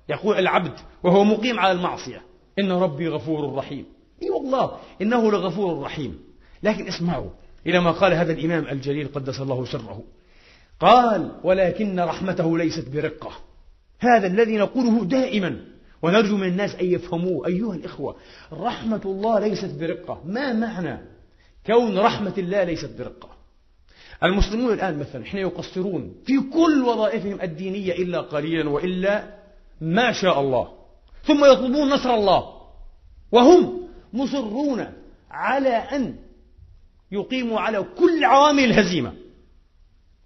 يقول 0.10 0.38
العبد 0.38 0.80
وهو 1.04 1.24
مقيم 1.24 1.60
على 1.60 1.72
المعصية 1.72 2.22
إن 2.60 2.72
ربي 2.72 3.08
غفور 3.08 3.56
رحيم. 3.56 3.86
إي 4.24 4.30
والله 4.30 4.78
إنه 5.02 5.32
لغفور 5.32 5.82
رحيم. 5.82 6.20
لكن 6.64 6.88
اسمعوا 6.88 7.30
إلى 7.68 7.80
ما 7.80 7.92
قال 7.92 8.14
هذا 8.14 8.34
الإمام 8.34 8.68
الجليل 8.68 9.08
قدس 9.08 9.42
الله 9.42 9.66
سره. 9.66 10.04
قال 10.80 11.32
ولكن 11.44 12.00
رحمته 12.00 12.58
ليست 12.58 12.90
برقة. 12.90 13.32
هذا 14.00 14.28
الذي 14.28 14.58
نقوله 14.58 15.06
دائما 15.06 15.66
ونرجو 16.02 16.38
من 16.38 16.48
الناس 16.48 16.76
أن 16.76 16.86
يفهموه. 16.86 17.48
أيها 17.48 17.74
الإخوة 17.74 18.16
رحمة 18.54 19.02
الله 19.06 19.40
ليست 19.40 19.80
برقة. 19.80 20.22
ما 20.26 20.54
معنى 20.54 20.98
كون 21.66 21.98
رحمة 21.98 22.34
الله 22.38 22.64
ليست 22.64 23.00
برقة؟ 23.00 23.33
المسلمون 24.24 24.74
الآن 24.74 25.00
مثلا 25.00 25.26
حين 25.26 25.40
يقصرون 25.40 26.16
في 26.26 26.40
كل 26.54 26.84
وظائفهم 26.84 27.42
الدينية 27.42 27.94
إلا 27.94 28.22
قليلا 28.22 28.70
وإلا 28.70 29.36
ما 29.82 30.12
شاء 30.12 30.40
الله. 30.40 30.74
ثم 31.24 31.46
يطلبون 31.46 31.90
نصر 31.90 32.14
الله. 32.14 32.54
وهم 33.32 33.88
مصرون 34.14 34.86
على 35.32 35.70
أن 35.70 36.16
يقيموا 37.12 37.60
على 37.60 37.86
كل 37.98 38.26
عوامل 38.26 38.64
الهزيمة. 38.64 39.14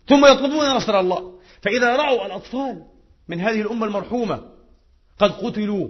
ثم 0.10 0.26
يطلبون 0.26 0.76
نصر 0.76 1.00
الله. 1.00 1.34
فإذا 1.62 1.96
رأوا 1.96 2.26
الأطفال 2.26 2.84
من 3.28 3.40
هذه 3.40 3.62
الأمة 3.62 3.86
المرحومة 3.86 4.42
قد 5.20 5.32
قتلوا 5.32 5.88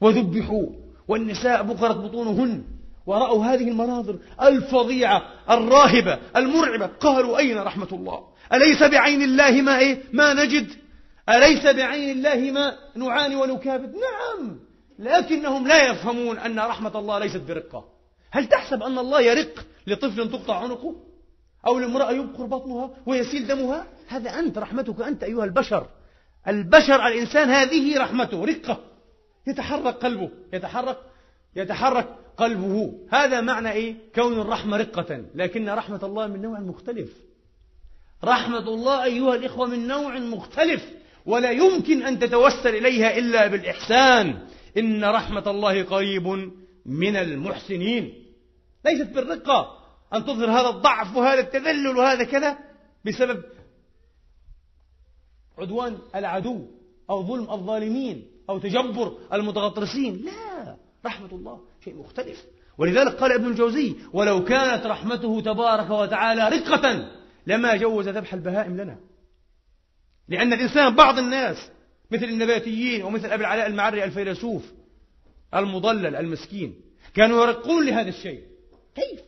وذبحوا 0.00 0.66
والنساء 1.08 1.62
بقرت 1.62 1.96
بطونهن 1.96 2.64
ورأوا 3.06 3.44
هذه 3.44 3.68
المناظر 3.68 4.18
الفظيعة 4.42 5.22
الراهبة 5.50 6.18
المرعبة. 6.36 6.86
قالوا 6.86 7.38
أين 7.38 7.58
رحمة 7.58 7.88
الله؟ 7.92 8.26
أليس 8.52 8.82
بعين 8.82 9.22
الله 9.22 9.50
ما 9.50 9.78
إيه؟ 9.78 10.02
ما 10.12 10.34
نجد؟ 10.34 10.68
أليس 11.28 11.66
بعين 11.66 12.16
الله 12.16 12.50
ما 12.50 12.76
نعاني 12.94 13.36
ونكابد؟ 13.36 13.94
نعم 13.94 14.58
لكنهم 14.98 15.68
لا 15.68 15.90
يفهمون 15.90 16.38
أن 16.38 16.58
رحمة 16.58 16.98
الله 16.98 17.18
ليست 17.18 17.42
برقة. 17.48 17.84
هل 18.30 18.46
تحسب 18.46 18.82
أن 18.82 18.98
الله 18.98 19.20
يرق 19.20 19.66
لطفل 19.86 20.30
تقطع 20.30 20.56
عنقه؟ 20.56 20.94
أو 21.66 21.78
لامرأة 21.78 22.10
يبقر 22.10 22.46
بطنها 22.46 22.90
ويسيل 23.06 23.46
دمها؟ 23.46 23.86
هذا 24.08 24.30
أنت 24.38 24.58
رحمتك 24.58 25.00
أنت 25.00 25.22
أيها 25.22 25.44
البشر. 25.44 25.86
البشر 26.48 27.06
الإنسان 27.06 27.50
هذه 27.50 27.98
رحمته 27.98 28.44
رقة. 28.44 28.80
يتحرك 29.46 29.94
قلبه 29.94 30.30
يتحرك 30.52 30.98
يتحرك 31.56 32.08
قلبه. 32.36 32.92
هذا 33.10 33.40
معنى 33.40 33.72
إيه؟ 33.72 33.96
كون 34.14 34.40
الرحمة 34.40 34.76
رقة. 34.76 35.24
لكن 35.34 35.68
رحمة 35.68 36.00
الله 36.02 36.26
من 36.26 36.42
نوع 36.42 36.60
مختلف. 36.60 37.10
رحمة 38.24 38.58
الله 38.58 39.04
أيها 39.04 39.34
الإخوة 39.34 39.66
من 39.66 39.86
نوع 39.86 40.18
مختلف. 40.18 40.92
ولا 41.26 41.50
يمكن 41.50 42.02
أن 42.02 42.18
تتوسل 42.18 42.74
إليها 42.74 43.18
إلا 43.18 43.46
بالإحسان. 43.46 44.46
إن 44.78 45.04
رحمة 45.04 45.50
الله 45.50 45.82
قريب 45.82 46.52
من 46.86 47.16
المحسنين. 47.16 48.24
ليست 48.84 49.10
بالرقة. 49.10 49.78
أن 50.14 50.24
تظهر 50.24 50.50
هذا 50.50 50.68
الضعف 50.68 51.16
وهذا 51.16 51.40
التذلل 51.40 51.96
وهذا 51.96 52.24
كذا 52.24 52.58
بسبب 53.04 53.42
عدوان 55.58 55.98
العدو 56.14 56.66
أو 57.10 57.22
ظلم 57.22 57.50
الظالمين 57.50 58.26
أو 58.50 58.58
تجبر 58.58 59.18
المتغطرسين. 59.32 60.24
لا. 60.24 60.76
رحمة 61.06 61.28
الله. 61.32 61.60
شيء 61.86 61.96
مختلف. 61.96 62.44
ولذلك 62.78 63.12
قال 63.12 63.32
ابن 63.32 63.46
الجوزي 63.46 63.94
ولو 64.12 64.44
كانت 64.44 64.86
رحمته 64.86 65.40
تبارك 65.40 65.90
وتعالى 65.90 66.48
رقة 66.48 67.10
لما 67.46 67.76
جوز 67.76 68.08
ذبح 68.08 68.34
البهائم 68.34 68.76
لنا. 68.76 68.98
لأن 70.28 70.52
الإنسان 70.52 70.94
بعض 70.94 71.18
الناس 71.18 71.70
مثل 72.10 72.24
النباتيين 72.24 73.04
ومثل 73.04 73.30
أبي 73.30 73.40
العلاء 73.40 73.66
المعري 73.66 74.04
الفيلسوف 74.04 74.72
المضلل 75.54 76.16
المسكين 76.16 76.80
كانوا 77.14 77.44
يرقون 77.44 77.86
لهذا 77.86 78.08
الشيء. 78.08 78.42
كيف؟ 78.94 79.20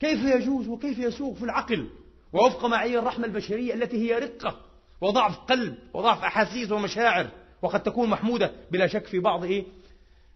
كيف 0.00 0.24
يجوز 0.24 0.68
وكيف 0.68 0.98
يسوق 0.98 1.34
في 1.36 1.42
العقل 1.42 1.88
ووفق 2.32 2.64
معايير 2.64 2.98
الرحمة 2.98 3.26
البشرية 3.26 3.74
التي 3.74 3.96
هي 3.96 4.18
رقة 4.18 4.60
وضعف 5.00 5.38
قلب 5.38 5.74
وضعف 5.94 6.24
أحاسيس 6.24 6.72
ومشاعر 6.72 7.30
وقد 7.62 7.82
تكون 7.82 8.10
محمودة 8.10 8.52
بلا 8.70 8.86
شك 8.86 9.06
في 9.06 9.18
بعض 9.18 9.44
إيه؟ 9.44 9.64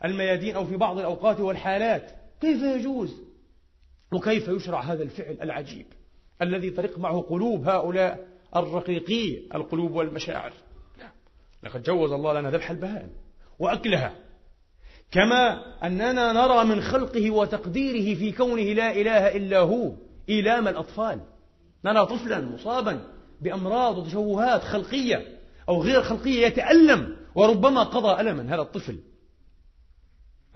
الميادين 0.05 0.57
أو 0.57 0.65
في 0.65 0.77
بعض 0.77 0.99
الأوقات 0.99 1.41
والحالات. 1.41 2.11
كيف 2.41 2.63
يجوز؟ 2.63 3.29
وكيف 4.13 4.49
يشرع 4.49 4.81
هذا 4.81 5.03
الفعل 5.03 5.37
العجيب 5.43 5.87
الذي 6.43 6.71
ترق 6.71 6.99
معه 6.99 7.21
قلوب 7.21 7.69
هؤلاء 7.69 8.29
الرقيقي 8.57 9.39
القلوب 9.55 9.93
والمشاعر؟ 9.93 10.53
لقد 11.63 11.83
جوز 11.83 12.13
الله 12.13 12.41
لنا 12.41 12.51
ذبح 12.51 12.71
البهائم 12.71 13.11
وأكلها. 13.59 14.15
كما 15.11 15.63
أننا 15.87 16.33
نرى 16.33 16.65
من 16.65 16.81
خلقه 16.81 17.31
وتقديره 17.31 18.19
في 18.19 18.33
كونه 18.33 18.63
لا 18.63 18.93
إله 18.93 19.37
إلا 19.37 19.59
هو 19.59 19.93
إيلام 20.29 20.69
الأطفال. 20.69 21.21
نرى 21.85 22.07
طفلا 22.07 22.41
مصابا 22.41 23.01
بأمراض 23.41 23.99
وتشوهات 23.99 24.63
خلقية 24.63 25.39
أو 25.69 25.83
غير 25.83 26.03
خلقية 26.03 26.47
يتألم 26.47 27.17
وربما 27.35 27.83
قضى 27.83 28.21
ألما. 28.21 28.55
هذا 28.55 28.63
الطفل 28.63 28.99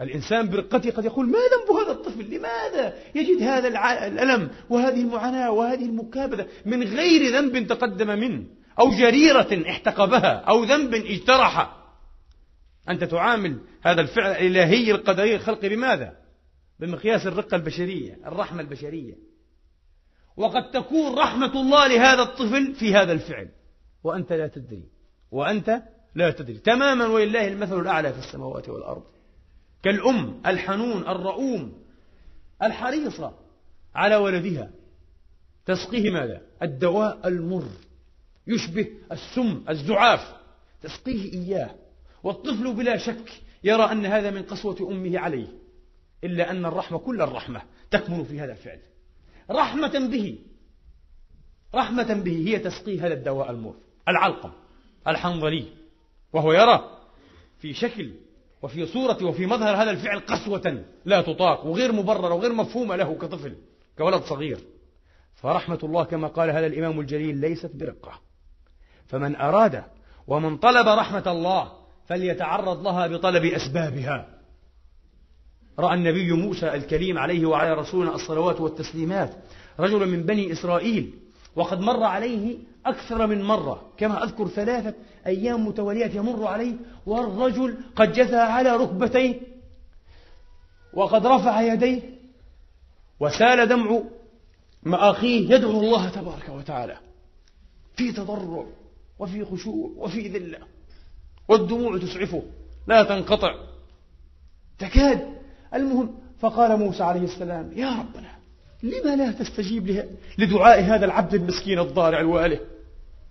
الإنسان 0.00 0.50
برقته 0.50 0.90
قد 0.90 1.05
يقول 1.05 1.26
ما 1.26 1.38
ذنب 1.38 1.76
هذا 1.76 1.92
الطفل؟ 1.92 2.35
لماذا 2.35 2.94
يجد 3.14 3.42
هذا 3.42 3.68
الألم 4.07 4.50
وهذه 4.70 5.00
المعاناة 5.00 5.50
وهذه 5.50 5.85
المكابدة 5.85 6.46
من 6.66 6.83
غير 6.83 7.33
ذنب 7.33 7.66
تقدم 7.66 8.07
منه 8.07 8.44
أو 8.81 8.90
جريرة 8.90 9.70
احتقبها 9.70 10.33
أو 10.33 10.64
ذنب 10.64 10.94
اجترح 10.94 11.83
أنت 12.88 13.05
تعامل 13.05 13.61
هذا 13.83 14.00
الفعل 14.00 14.31
الإلهي 14.31 14.90
القدري 14.90 15.35
الخلق 15.35 15.61
بماذا؟ 15.61 16.16
بمقياس 16.81 17.26
الرقة 17.26 17.55
البشرية 17.55 18.18
الرحمة 18.26 18.61
البشرية. 18.61 19.14
وقد 20.37 20.70
تكون 20.70 21.18
رحمة 21.18 21.61
الله 21.61 21.87
لهذا 21.87 22.22
الطفل 22.22 22.74
في 22.74 22.94
هذا 22.94 23.12
الفعل. 23.12 23.48
وأنت 24.05 24.33
لا 24.33 24.46
تدري 24.46 24.85
وأنت 25.31 25.83
لا 26.14 26.31
تدري. 26.31 26.59
تماما 26.59 27.07
ولله 27.07 27.48
المثل 27.48 27.81
الأعلى 27.81 28.12
في 28.12 28.18
السماوات 28.18 28.68
والأرض. 28.68 29.02
كالأم 29.83 30.40
الحنون 30.47 31.03
الرؤوم 31.03 31.83
الحريصة 32.62 33.35
على 33.95 34.16
ولدها. 34.16 34.71
تسقيه 35.66 36.11
ماذا؟ 36.11 36.42
الدواء 36.62 37.29
المر. 37.29 37.68
يشبه 38.47 38.87
السم 39.12 39.64
الزعاف. 39.68 40.35
تسقيه 40.83 41.33
إياه. 41.33 41.75
والطفل 42.23 42.75
بلا 42.75 42.97
شك 42.97 43.42
يرى 43.64 43.83
أن 43.83 44.07
هذا 44.07 44.31
من 44.31 44.42
قسوة 44.42 44.88
أمه 44.90 45.18
عليه 45.18 45.49
إلا 46.25 46.51
أن 46.51 46.66
الرحمة 46.66 46.99
كل 46.99 47.23
الرحمة 47.23 47.62
تكمن 47.90 48.25
في 48.25 48.40
هذا 48.40 48.53
الفعل. 48.53 48.81
رحمة 49.51 50.09
به 50.12 50.38
رحمة 51.75 52.14
به 52.14 52.49
هي 52.49 52.59
تسقيه 52.59 53.07
هذا 53.07 53.14
الدواء 53.14 53.51
المر 53.51 53.75
العلقم 54.09 54.53
الحنظلي. 55.09 55.66
وهو 56.33 56.53
يرى 56.53 56.99
في 57.59 57.75
شكل 57.75 58.12
وفي 58.62 58.87
صورة 58.87 59.25
وفي 59.25 59.46
مظهر 59.46 59.83
هذا 59.83 59.90
الفعل 59.90 60.20
قسوة 60.20 60.85
لا 61.05 61.22
تطاق 61.22 61.66
وغير 61.66 61.92
مبررة 61.92 62.35
وغير 62.35 62.53
مفهومة 62.53 62.96
له 62.96 63.14
كطفل 63.14 63.57
كولد 63.98 64.22
صغير. 64.22 64.59
فرحمة 65.35 65.79
الله 65.83 66.05
كما 66.05 66.29
قال 66.29 66.51
هذا 66.51 66.66
الإمام 66.66 67.01
الجليل 67.01 67.37
ليست 67.37 67.70
برقة. 67.75 68.20
فمن 69.07 69.37
أراد 69.37 69.85
ومن 70.27 70.57
طلب 70.57 70.88
رحمة 70.88 71.33
الله 71.33 71.72
فليتعرض 72.07 72.83
لها 72.83 73.07
بطلب 73.07 73.44
أسبابها. 73.44 74.29
رأى 75.79 75.94
النبي 75.94 76.33
موسى 76.33 76.75
الكريم 76.75 77.18
عليه 77.18 77.46
وعلى 77.46 77.75
رسولنا 77.75 78.14
الصلوات 78.14 78.61
والتسليمات. 78.61 79.35
رجلا 79.81 80.07
من 80.07 80.22
بني 80.22 80.53
إسرائيل 80.53 81.21
وقد 81.56 81.80
مر 81.80 82.02
عليه 82.02 82.58
أكثر 82.86 83.26
من 83.26 83.42
مرة 83.42 83.92
كما 83.96 84.24
أذكر 84.24 84.48
ثلاثة 84.48 84.94
أيام 85.26 85.66
متواليات 85.66 86.14
يمر 86.14 86.46
عليه 86.46 86.74
والرجل 87.06 87.76
قد 87.96 88.12
جثى 88.12 88.36
على 88.36 88.76
ركبتيه 88.76 89.40
وقد 90.94 91.26
رفع 91.26 91.60
يديه 91.60 92.02
وسال 93.20 93.68
دمع 93.68 94.02
مآخيه 94.82 95.54
يدعو 95.54 95.70
الله 95.70 96.08
تبارك 96.08 96.48
وتعالى 96.48 96.96
في 97.96 98.12
تضرع 98.12 98.66
وفي 99.18 99.44
خشوع 99.44 99.90
وفي 99.96 100.28
ذلة 100.28 100.58
والدموع 101.48 101.98
تسعفه 101.98 102.42
لا 102.86 103.02
تنقطع 103.02 103.54
تكاد 104.78 105.38
المهم 105.74 106.14
فقال 106.40 106.78
موسى 106.78 107.02
عليه 107.02 107.24
السلام 107.24 107.72
يا 107.76 107.90
ربنا 107.90 108.41
لما 108.83 109.16
لا 109.16 109.33
تستجيب 109.33 110.09
لدعاء 110.38 110.83
هذا 110.83 111.05
العبد 111.05 111.35
المسكين 111.35 111.79
الضارع 111.79 112.21
الواله 112.21 112.61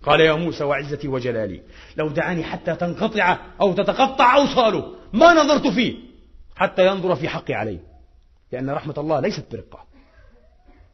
قال 0.02 0.20
يا 0.20 0.32
موسى 0.32 0.64
وعزتي 0.64 1.08
وجلالي 1.08 1.62
لو 1.96 2.08
دعاني 2.08 2.44
حتى 2.44 2.74
تنقطع 2.74 3.38
أو 3.60 3.72
تتقطع 3.72 4.36
أوصاله 4.36 4.94
ما 5.12 5.32
نظرت 5.32 5.66
فيه 5.66 5.96
حتى 6.56 6.86
ينظر 6.86 7.16
في 7.16 7.28
حقي 7.28 7.54
عليه. 7.54 7.78
لأن 8.52 8.70
رحمة 8.70 8.94
الله 8.98 9.20
ليست 9.20 9.44
برقة. 9.52 9.84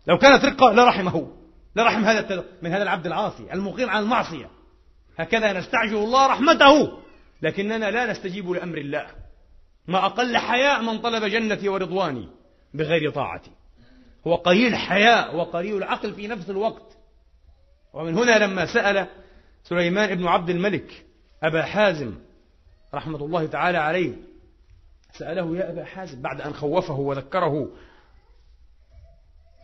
لو 0.06 0.18
كانت 0.18 0.44
رقة 0.44 0.72
لرحمه 0.72 1.32
لرحم 1.76 2.04
هذا 2.04 2.44
من 2.62 2.72
هذا 2.72 2.82
العبد 2.82 3.06
العاصي 3.06 3.52
المقيم 3.52 3.90
على 3.90 4.04
المعصية. 4.04 4.50
هكذا 5.18 5.52
نستعجل 5.52 5.96
الله 5.96 6.26
رحمته. 6.26 6.98
لكننا 7.42 7.90
لا 7.90 8.10
نستجيب 8.10 8.50
لأمر 8.50 8.78
الله. 8.78 9.06
ما 9.88 10.06
أقل 10.06 10.36
حياء 10.36 10.82
من 10.82 10.98
طلب 10.98 11.24
جنتي 11.24 11.68
ورضواني 11.68 12.28
بغير 12.74 13.10
طاعتي. 13.10 13.50
هو 14.26 14.34
قليل 14.34 14.66
الحياء 14.66 15.36
وقليل 15.36 15.76
العقل 15.76 16.14
في 16.14 16.28
نفس 16.28 16.50
الوقت. 16.50 16.96
ومن 17.94 18.14
هنا 18.14 18.38
لما 18.38 18.66
سأل 18.66 19.06
سليمان 19.64 20.14
بن 20.14 20.26
عبد 20.26 20.50
الملك 20.50 21.06
أبا 21.42 21.62
حازم 21.62 22.14
رحمة 22.94 23.24
الله 23.24 23.46
تعالى 23.46 23.78
عليه 23.78 24.12
سأله 25.12 25.56
يا 25.56 25.72
أبا 25.72 25.84
حازم 25.84 26.22
بعد 26.22 26.40
أن 26.40 26.52
خوفه 26.52 26.94
وذكره 26.94 27.68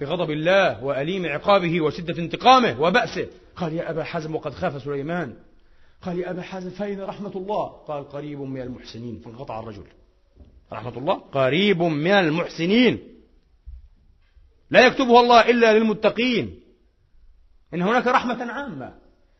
بغضب 0.01 0.31
الله 0.31 0.85
وأليم 0.85 1.27
عقابه 1.27 1.81
وشدة 1.81 2.23
انتقامه 2.23 2.81
وبأسه 2.81 3.27
قال 3.57 3.73
يا 3.73 3.91
أبا 3.91 4.05
حازم 4.05 4.35
وقد 4.35 4.53
خاف 4.53 4.83
سليمان. 4.83 5.37
قال 6.03 6.19
يا 6.19 6.31
أبا 6.31 6.43
حازم 6.43 6.71
فأين 6.71 7.01
رحمة 7.01 7.33
الله؟ 7.37 7.67
قال 7.67 8.09
قريب 8.09 8.41
من 8.41 8.61
المحسنين. 8.61 9.21
فانقطع 9.25 9.61
الرجل. 9.61 9.85
رحمة 10.73 10.99
الله؟ 10.99 11.15
قريب 11.15 11.83
من 11.83 12.11
المحسنين. 12.11 13.14
لا 14.75 14.87
يكتبها 14.87 15.21
الله 15.21 15.51
إلا 15.51 15.79
للمتقين. 15.79 16.61
إن 17.75 17.83
هناك 17.83 18.07
رحمة 18.07 18.53
عامة 18.53 18.95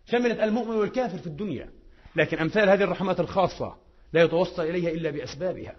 شملت 0.07 0.41
المؤمن 0.41 0.77
والكافر 0.77 1.19
في 1.19 1.27
الدنيا. 1.27 1.71
لكن 2.17 2.39
أمثال 2.39 2.69
هذه 2.69 2.83
الرحمات 2.83 3.21
الخاصة 3.21 3.77
لا 4.13 4.23
يتوصل 4.23 4.63
إليها 4.63 4.91
إلا 4.91 5.11
بأسبابها. 5.11 5.77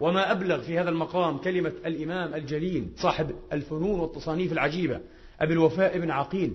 وما 0.00 0.32
أبلغ 0.32 0.60
في 0.60 0.78
هذا 0.78 0.90
المقام 0.90 1.38
كلمة 1.38 1.72
الإمام 1.86 2.34
الجليل 2.34 2.92
صاحب 2.96 3.30
الفنون 3.52 4.00
والتصانيف 4.00 4.52
العجيبة 4.52 5.00
أبي 5.40 5.52
الوفاء 5.52 5.98
بن 5.98 6.10
عقيل. 6.10 6.54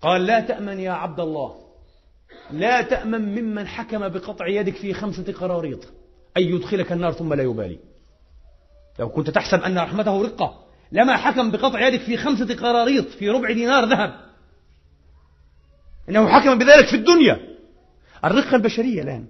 قال 0.00 0.26
لا 0.26 0.40
تأمن 0.40 0.80
يا 0.80 0.92
عبد 0.92 1.20
الله. 1.20 1.54
لا 2.50 2.82
تأمن 2.82 3.42
ممن 3.42 3.66
حكم 3.66 4.08
بقطع 4.08 4.46
يدك 4.46 4.74
في 4.74 4.94
خمسة 4.94 5.32
قراريط. 5.32 5.84
أن 6.36 6.42
يدخلك 6.42 6.92
النار 6.92 7.12
ثم 7.12 7.34
لا 7.34 7.42
يبالي. 7.42 7.78
لو 8.98 9.08
كنت 9.08 9.30
تحسب 9.30 9.62
أن 9.62 9.78
رحمته 9.78 10.22
رقة. 10.22 10.65
لما 10.92 11.16
حكم 11.16 11.50
بقطع 11.50 11.88
يدك 11.88 12.00
في 12.00 12.16
خمسة 12.16 12.54
قراريط 12.54 13.08
في 13.08 13.30
ربع 13.30 13.52
دينار 13.52 13.84
ذهب. 13.84 14.20
إنه 16.08 16.28
حكم 16.28 16.58
بذلك 16.58 16.86
في 16.86 16.96
الدنيا. 16.96 17.40
الرقة 18.24 18.56
البشرية 18.56 19.02
الآن 19.02 19.26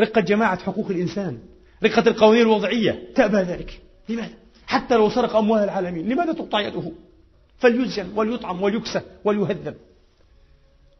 رقة 0.00 0.20
جماعة 0.20 0.58
حقوق 0.58 0.90
الإنسان 0.90 1.38
رقة 1.84 2.08
القوانين 2.08 2.42
الوضعية 2.42 3.12
تأبى 3.14 3.36
ذلك. 3.36 3.80
لماذا؟ 4.08 4.34
حتى 4.66 4.96
لو 4.96 5.10
سرق 5.10 5.36
أموال 5.36 5.62
العالمين 5.62 6.08
لماذا 6.08 6.32
تقطع 6.32 6.60
يده؟ 6.60 6.92
فليسجن 7.58 8.12
وليطعم 8.16 8.62
وليكسى 8.62 9.00
وليهذب. 9.24 9.76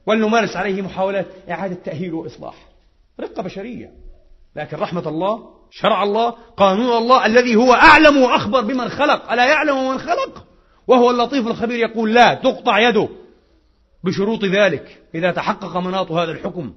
ولنمارس 0.07 0.57
عليه 0.57 0.83
محاولات 0.83 1.27
إعادة 1.51 1.75
تأهيل 1.75 2.14
وإصلاح. 2.14 2.55
رقة 3.20 3.42
بشرية. 3.42 3.92
لكن 4.57 4.77
رحمة 4.77 5.09
الله 5.09 5.60
شرع 5.70 6.02
الله 6.02 6.30
قانون 6.56 6.98
الله 6.98 7.26
الذي 7.26 7.56
هو 7.56 7.72
أعلم 7.72 8.22
وأخبر 8.22 8.61
بمن 8.61 8.88
خلق. 8.88 9.33
ألا 9.33 9.46
يعلم 9.46 9.90
من 9.90 9.98
خلق؟ 9.98 10.46
وهو 10.87 11.11
اللطيف 11.11 11.46
الخبير 11.46 11.78
يقول 11.78 12.14
لا 12.14 12.35
تقطع 12.35 12.88
يده. 12.88 13.09
بشروط 14.04 14.44
ذلك 14.44 15.02
إذا 15.14 15.30
تحقق 15.30 15.76
مناط 15.76 16.12
هذا 16.12 16.33
الحكم. 16.33 16.74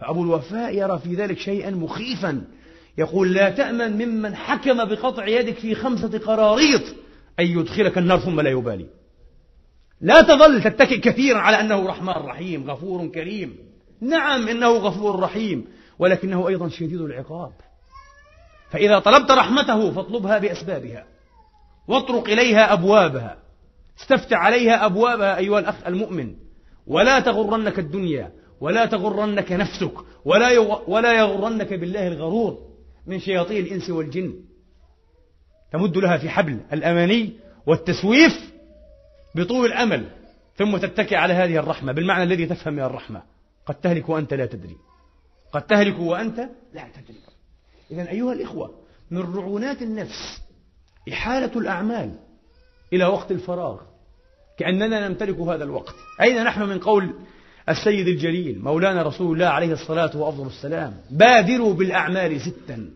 فأبو 0.00 0.22
الوفاء 0.22 0.74
يرى 0.74 0.98
في 0.98 1.14
ذلك 1.14 1.38
شيئا 1.38 1.70
مخيفا. 1.70 2.44
يقول 2.98 3.34
لا 3.34 3.50
تأمن 3.50 4.06
ممن 4.06 4.34
حكم 4.34 4.84
بقطع 4.84 5.26
يدك 5.26 5.54
في 5.54 5.74
خمسة 5.74 6.18
قراريط. 6.18 6.82
أن 7.40 7.46
يدخلك 7.46 7.98
النار 7.98 8.18
ثم 8.18 8.40
لا 8.40 8.50
يبالي. 8.50 8.86
لا 10.00 10.22
تظل 10.22 10.62
تتكئ 10.62 10.98
كثيرا 11.00 11.38
على 11.38 11.60
أنه 11.60 11.86
رحمن 11.88 12.08
رحيم 12.08 12.70
غفور 12.70 13.08
كريم. 13.08 13.56
نعم 14.00 14.48
إنه 14.48 14.68
غفور 14.68 15.20
رحيم 15.20 15.64
ولكنه 15.98 16.48
أيضا 16.48 16.68
شديد 16.68 17.00
العقاب. 17.00 17.52
فإذا 18.70 18.98
طلبت 18.98 19.30
رحمته 19.30 19.92
فاطلبها 19.92 20.38
بأسبابها 20.38 21.06
واطرق 21.88 22.28
إليها 22.28 22.72
أبوابها 22.72 23.38
استفتح 24.00 24.38
عليها 24.38 24.86
أبوابها 24.86 25.36
أيها 25.36 25.58
الأخ 25.58 25.86
المؤمن. 25.86 26.34
ولا 26.86 27.20
تغرنك 27.20 27.78
الدنيا 27.78 28.32
ولا 28.60 28.86
تغرنك 28.86 29.52
نفسك 29.52 29.92
ولا 30.24 30.58
ولا 30.88 31.12
يغرنك 31.12 31.72
بالله 31.74 32.08
الغرور 32.08 32.58
من 33.06 33.20
شياطين 33.20 33.66
الإنس 33.66 33.90
والجن. 33.90 34.34
تمد 35.72 35.98
لها 35.98 36.18
في 36.18 36.28
حبل 36.28 36.60
الأماني 36.72 37.32
والتسويف 37.66 38.52
بطول 39.34 39.66
الأمل 39.66 40.08
ثم 40.56 40.76
تتكئ 40.76 41.16
على 41.16 41.34
هذه 41.34 41.56
الرحمة 41.56 41.92
بالمعنى 41.92 42.22
الذي 42.22 42.46
تفهم 42.46 42.74
من 42.74 42.82
الرحمة. 42.82 43.22
قد 43.66 43.74
تهلك 43.74 44.08
وأنت 44.08 44.34
لا 44.34 44.46
تدري. 44.46 44.76
قد 45.52 45.62
تهلك 45.62 45.98
وأنت 45.98 46.38
لا 46.74 46.84
تدري. 46.94 47.35
إذا 47.90 48.10
أيها 48.10 48.32
الإخوة 48.32 48.74
من 49.10 49.34
رعونات 49.34 49.82
النفس 49.82 50.40
إحالة 51.12 51.58
الأعمال 51.58 52.14
إلى 52.92 53.04
وقت 53.04 53.30
الفراغ 53.30 53.80
كأننا 54.58 55.08
نمتلك 55.08 55.38
هذا 55.38 55.64
الوقت. 55.64 55.94
أين 56.20 56.44
نحن 56.44 56.62
من 56.62 56.78
قول 56.78 57.14
السيد 57.68 58.08
الجليل 58.08 58.62
مولانا 58.62 59.02
رسول 59.02 59.34
الله 59.34 59.46
عليه 59.46 59.72
الصلاة 59.72 60.16
وأفضل 60.16 60.46
السلام؟ 60.46 61.00
بادروا 61.10 61.74
بالأعمال 61.74 62.40
ستا. 62.40 62.90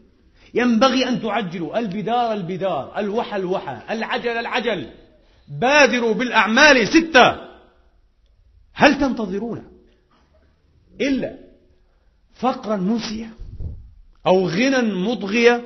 ينبغي 0.55 1.09
أن 1.09 1.22
تعجلوا. 1.22 1.79
البدار 1.79 2.33
البدار 2.33 2.98
الوحى 2.98 3.37
الوحى 3.37 3.81
العجل 3.90 4.31
العجل. 4.31 4.90
بادروا 5.48 6.14
بالأعمال 6.14 6.88
ستة 6.88 7.50
هل 8.72 8.98
تنتظرون 8.98 9.72
إلا 11.00 11.38
فقرا 12.35 12.76
منسيا 12.76 13.31
أو 14.26 14.48
غنى 14.48 14.83
مطغيا 14.83 15.62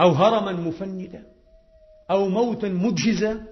أو 0.00 0.10
هرما 0.10 0.52
مفندا 0.52 1.26
أو 2.10 2.28
موتا 2.28 2.68
مجهزا 2.68 3.46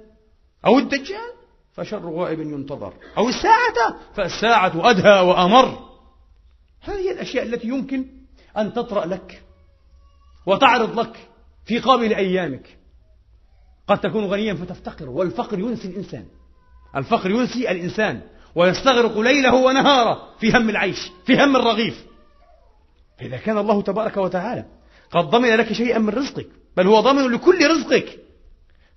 أو 0.67 0.79
الدجال 0.79 1.33
فشر 1.73 2.11
غائب 2.11 2.41
ينتظر 2.41 2.95
أو 3.19 3.29
الساعة 3.29 3.97
فالساعة 4.15 4.91
أدهى 4.91 5.21
وأمر. 5.21 5.87
هذه 6.81 7.11
الأشياء 7.13 7.45
التي 7.47 7.69
يمكن 7.69 8.07
أن 8.57 8.73
تطرأ 8.73 9.07
لك 9.07 9.43
وتعرض 10.47 11.01
لك 11.01 11.29
في 11.65 11.79
قابل 11.79 12.15
أيامك. 12.15 12.79
قد 13.89 14.01
تكون 14.01 14.25
غنيا 14.25 14.55
فتفتقر 14.55 15.11
والفقر 15.11 15.59
ينسي 15.59 15.89
الإنسان. 15.89 16.27
الفقر 16.97 17.31
ينسي 17.31 17.71
الإنسان 17.71 18.23
ويستغرق 18.55 19.19
ليله 19.19 19.55
ونهاره 19.55 20.29
في 20.39 20.57
هم 20.57 20.71
العيش 20.71 21.13
في 21.27 21.45
هم 21.45 21.57
الرغيف. 21.57 22.07
فإذا 23.19 23.37
كان 23.37 23.59
الله 23.59 23.83
تبارك 23.83 24.17
وتعالى 24.17 24.65
قد 25.11 25.25
ضمن 25.25 25.57
لك 25.57 25.73
شيئا 25.73 25.99
من 25.99 26.09
رزقك 26.09 26.47
بل 26.77 26.87
هو 26.87 27.01
ضامن 27.01 27.33
لكل 27.33 27.59
رزقك 27.71 28.19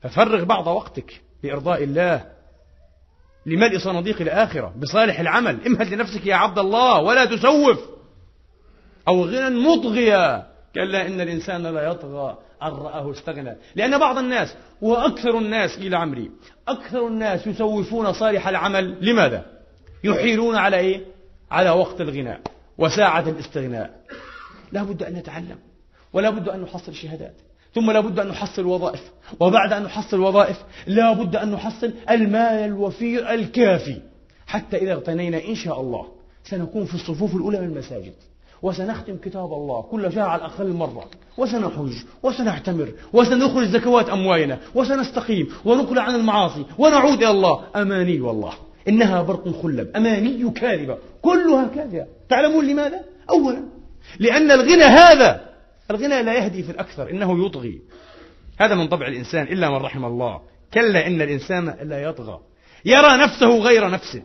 ففرغ 0.02 0.44
بعض 0.44 0.68
وقتك 0.68 1.22
لإرضاء 1.44 1.84
الله 1.84 2.26
لملء 3.46 3.78
صناديق 3.78 4.22
الآخرة 4.22 4.74
بصالح 4.78 5.20
العمل. 5.20 5.60
امهد 5.68 5.94
لنفسك 5.94 6.26
يا 6.26 6.36
عبد 6.36 6.60
الله 6.60 7.02
ولا 7.02 7.26
تسوف. 7.26 7.80
أو 9.08 9.26
غنى 9.26 9.50
مطغيا. 9.50 10.50
كلا 10.76 11.08
إن 11.08 11.22
الإنسان 11.22 11.64
لا 11.64 11.82
يطغى 11.82 12.38
أن 12.64 12.68
رآه 12.68 13.12
استغنى. 13.12 13.56
لأن 13.76 13.98
بعض 13.98 14.18
الناس 14.18 14.56
وأكثر 14.82 15.38
الناس 15.38 15.78
إلى 15.78 15.98
عمري 15.98 16.32
أكثر 16.68 17.08
الناس 17.08 17.48
يسوفون 17.48 18.14
صالح 18.14 18.48
العمل. 18.48 18.98
لماذا؟ 19.02 19.46
يحيلون 20.04 20.56
على 20.56 20.78
إيه؟ 20.78 21.06
على 21.52 21.70
وقت 21.70 22.02
الغناء. 22.02 22.42
وساعة 22.80 23.30
الاستغناء. 23.30 24.00
لا 24.72 24.84
بد 24.84 25.04
أن 25.04 25.14
نتعلم 25.14 25.58
ولا 26.14 26.30
بد 26.30 26.50
أن 26.50 26.62
نحصل 26.62 26.94
شهادات 26.94 27.36
ثم 27.76 27.92
لا 27.92 28.00
بد 28.00 28.20
أن 28.20 28.28
نحصل 28.28 28.66
وظائف 28.66 29.02
وبعد 29.40 29.74
أن 29.74 29.84
نحصل 29.84 30.20
وظائف 30.20 30.58
لا 30.88 31.14
بد 31.14 31.36
أن 31.36 31.52
نحصل 31.52 31.94
المال 32.10 32.66
الوفير 32.66 33.34
الكافي. 33.34 34.02
حتى 34.48 34.78
إذا 34.78 34.94
اغتنينا 34.94 35.48
إن 35.48 35.56
شاء 35.56 35.82
الله 35.82 36.08
سنكون 36.44 36.86
في 36.86 36.96
الصفوف 36.96 37.36
الأولى 37.36 37.62
من 37.62 37.68
المساجد 37.68 38.14
وسنختم 38.62 39.18
كتاب 39.18 39.54
الله 39.54 39.82
كل 39.82 40.14
شهر 40.14 40.30
على 40.30 40.42
الأقل 40.42 40.74
مرة 40.74 41.10
وسنحج 41.38 41.94
وسنعتمر 42.24 42.92
وسنخرج 43.14 43.68
زكوات 43.68 44.10
أموالنا 44.10 44.60
وسنستقيم 44.76 45.54
ونقلع 45.66 46.02
عن 46.02 46.16
المعاصي 46.16 46.66
ونعود 46.78 47.18
إلى 47.18 47.32
الله. 47.32 47.64
أماني 47.76 48.22
والله. 48.22 48.54
إنها 48.90 49.22
برق 49.22 49.62
خلب 49.62 49.96
أماني 49.96 50.52
كاذبة 50.52 50.98
كلها 51.22 51.68
كاذبة. 51.76 52.06
تعلمون 52.30 52.68
لماذا؟ 52.68 53.06
أولا 53.30 53.64
لأن 54.20 54.52
الغنى 54.52 54.84
هذا 54.84 55.50
الغنى 55.92 56.24
لا 56.24 56.34
يهدي 56.34 56.64
في 56.64 56.72
الأكثر 56.72 57.10
إنه 57.10 57.46
يطغي. 57.46 57.82
هذا 58.60 58.76
من 58.76 58.88
طبع 58.88 59.08
الإنسان 59.08 59.48
إلا 59.48 59.70
من 59.70 59.76
رحم 59.76 60.06
الله. 60.06 60.42
كلا 60.74 61.08
إن 61.08 61.22
الإنسان 61.22 61.76
لا 61.82 62.02
يطغى. 62.04 62.40
يرى 62.86 63.18
نفسه 63.18 63.58
غير 63.60 63.90
نفسه. 63.90 64.24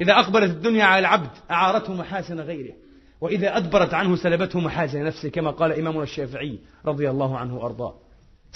إذا 0.00 0.12
أقبلت 0.12 0.50
الدنيا 0.50 0.84
على 0.84 0.98
العبد 0.98 1.30
أعارته 1.50 1.92
محاسن 1.94 2.40
غيره. 2.40 2.74
وإذا 3.20 3.56
أدبرت 3.56 3.94
عنه 3.94 4.16
سلبته 4.16 4.60
محاسن 4.60 5.04
نفسه 5.04 5.28
كما 5.28 5.50
قال 5.50 5.72
إمامنا 5.72 6.02
الشافعي 6.02 6.58
رضي 6.86 7.10
الله 7.10 7.38
عنه 7.38 7.56
وأرضاه. 7.56 7.94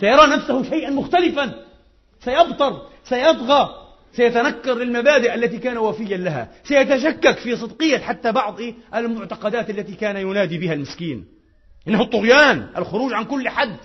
سيرى 0.00 0.26
نفسه 0.26 0.62
شيئا 0.62 0.90
مختلفا. 0.90 1.54
سيبطر 2.20 2.82
سيطغى. 3.04 3.85
سيتنكر 4.16 4.74
للمبادئ 4.74 5.34
التي 5.34 5.58
كان 5.58 5.78
وفيا 5.78 6.16
لها. 6.16 6.52
سيتشكك 6.64 7.38
في 7.38 7.56
صدقية 7.56 7.98
حتى 7.98 8.32
بعض 8.32 8.60
المعتقدات 8.94 9.70
التي 9.70 9.94
كان 9.94 10.16
ينادي 10.16 10.58
بها 10.58 10.72
المسكين. 10.72 11.26
إنه 11.88 12.02
الطغيان 12.02 12.68
الخروج 12.76 13.12
عن 13.12 13.24
كل 13.24 13.48
حد. 13.48 13.76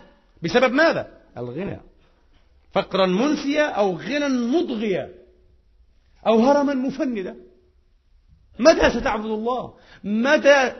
بسبب 0.43 0.73
ماذا؟ 0.73 1.07
الغنى. 1.37 1.79
فقرا 2.71 3.05
منسيا 3.05 3.65
أو 3.65 3.97
غنى 3.97 4.29
مطغيا 4.29 5.09
أو 6.27 6.39
هرما 6.39 6.73
مفندا 6.73 7.35
متى 8.59 8.89
ستعبد 8.89 9.25
الله؟ 9.25 9.73
متى 10.03 10.73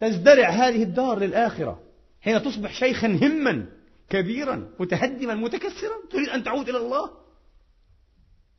تزدرع 0.00 0.48
هذه 0.48 0.82
الدار 0.82 1.18
للآخرة؟ 1.18 1.80
حين 2.20 2.42
تصبح 2.42 2.72
شيخا 2.74 3.06
هما. 3.06 3.66
كبيرا 4.10 4.70
متهدما 4.80 5.34
متكسرا 5.34 5.96
تريد 6.10 6.28
أن 6.28 6.44
تعود 6.44 6.68
إلى 6.68 6.78
الله؟ 6.78 7.10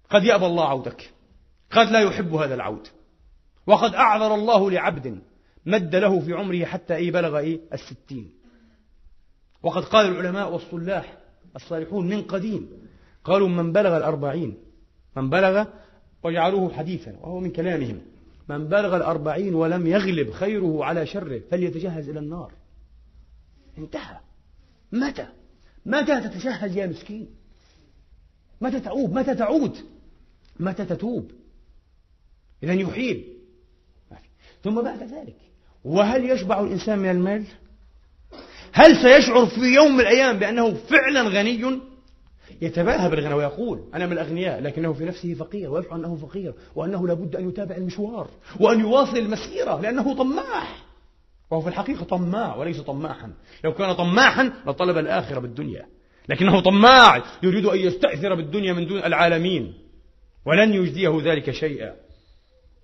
قد 0.10 0.24
يأبى 0.24 0.46
الله 0.46 0.68
عودك. 0.68 1.12
قد 1.72 1.92
لا 1.92 2.00
يحب 2.00 2.34
هذا 2.34 2.56
العود. 2.56 2.88
وقد 3.68 3.96
أعذر 3.96 4.36
الله 4.36 4.72
لعبد 4.72 5.22
مد 5.66 5.96
له 5.96 6.20
في 6.20 6.34
عمره 6.34 6.66
حتى 6.66 6.96
إيه 6.96 7.12
بلغ 7.12 7.38
إيه؟ 7.38 7.60
الستين. 7.74 8.34
وقد 9.64 9.84
قال 9.84 10.06
العلماء 10.06 10.54
والصلاح 10.54 11.18
الصالحون 11.56 12.08
من 12.08 12.22
قديم 12.22 12.70
قالوا 13.24 13.48
من 13.48 13.72
بلغ 13.72 13.98
الأربعين 13.98 14.58
من 15.16 15.30
بلغ 15.30 15.66
وجعلوه 16.24 16.74
حديثا 16.74 17.18
وهو 17.22 17.40
من 17.40 17.52
كلامهم 17.52 18.02
من 18.50 18.68
بلغ 18.68 18.96
الأربعين 18.96 19.56
ولم 19.56 19.88
يغلب 19.88 20.32
خيره 20.32 20.86
على 20.86 21.06
شره 21.06 21.42
فليتجهز 21.52 22.10
إلى 22.10 22.20
النار. 22.20 22.54
انتهى. 23.78 24.20
متى؟ 24.92 25.28
متى 25.86 26.22
تتشهد 26.22 26.76
يا 26.76 26.86
مسكين؟ 26.86 27.28
متى 28.62 28.80
تعوب 28.80 29.14
متى 29.14 29.36
تعود؟ 29.36 29.78
متى 30.60 30.86
تتوب؟ 30.86 31.32
إذا 32.64 32.74
يحيل. 32.74 33.40
ثم 34.64 34.82
بعد 34.82 35.04
ذلك 35.04 35.36
وهل 35.84 36.30
يشبع 36.30 36.60
الإنسان 36.60 37.00
من 37.00 37.10
المال؟ 37.10 37.44
هل 38.72 38.96
سيشعر 38.96 39.46
في 39.46 39.62
يوم 39.62 39.94
من 39.94 40.00
الأيام 40.00 40.40
بأنه 40.40 40.74
فعلا 40.74 41.22
غني؟ 41.22 41.80
يتباهى 42.62 43.10
بالغنى 43.10 43.34
ويقول 43.34 43.84
أنا 43.94 44.06
من 44.06 44.12
الأغنياء 44.12 44.62
لكنه 44.62 44.94
في 44.94 45.06
نفسه 45.06 45.34
فقير 45.34 45.72
ويشعر 45.72 45.96
أنه 45.96 46.16
فقير 46.16 46.54
وأنه 46.76 47.08
لابد 47.08 47.36
أن 47.36 47.50
يتابع 47.50 47.76
المشوار 47.76 48.30
وأن 48.60 48.80
يواصل 48.80 49.18
المسيرة 49.18 49.82
لأنه 49.82 50.16
طماح. 50.16 50.89
وهو 51.52 51.62
في 51.62 51.68
الحقيقة 51.68 52.04
طماع 52.04 52.56
وليس 52.56 52.82
طماحا. 52.82 53.34
لو 53.64 53.74
كان 53.74 53.94
طماحا 53.94 54.54
لطلب 54.68 54.98
الآخرة 54.98 55.40
بالدنيا. 55.40 55.86
لكنه 56.30 56.60
طماع 56.60 57.24
يريد 57.44 57.66
أن 57.66 57.80
يستأثر 57.80 58.36
بالدنيا 58.36 58.74
من 58.74 58.88
دون 58.88 58.98
العالمين. 58.98 59.74
ولن 60.46 60.74
يجديه 60.74 61.22
ذلك 61.24 61.52
شيئا. 61.52 61.96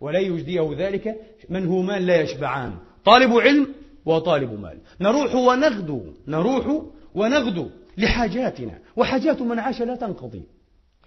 ولن 0.01 0.21
يجديه 0.21 0.75
ذلك 0.77 1.15
من 1.49 1.67
هو 1.67 1.81
مال 1.81 2.05
لا 2.05 2.21
يشبعان. 2.21 2.77
طالب 3.05 3.31
علم 3.39 3.67
وطالب 4.05 4.59
مال. 4.59 4.79
نروح 5.01 5.35
ونغدو. 5.35 6.13
نروح 6.27 6.83
ونغدو 7.15 7.69
لحاجاتنا. 7.97 8.79
وحاجات 8.95 9.41
من 9.41 9.59
عاش 9.59 9.81
لا 9.81 9.95
تنقضي. 9.95 10.43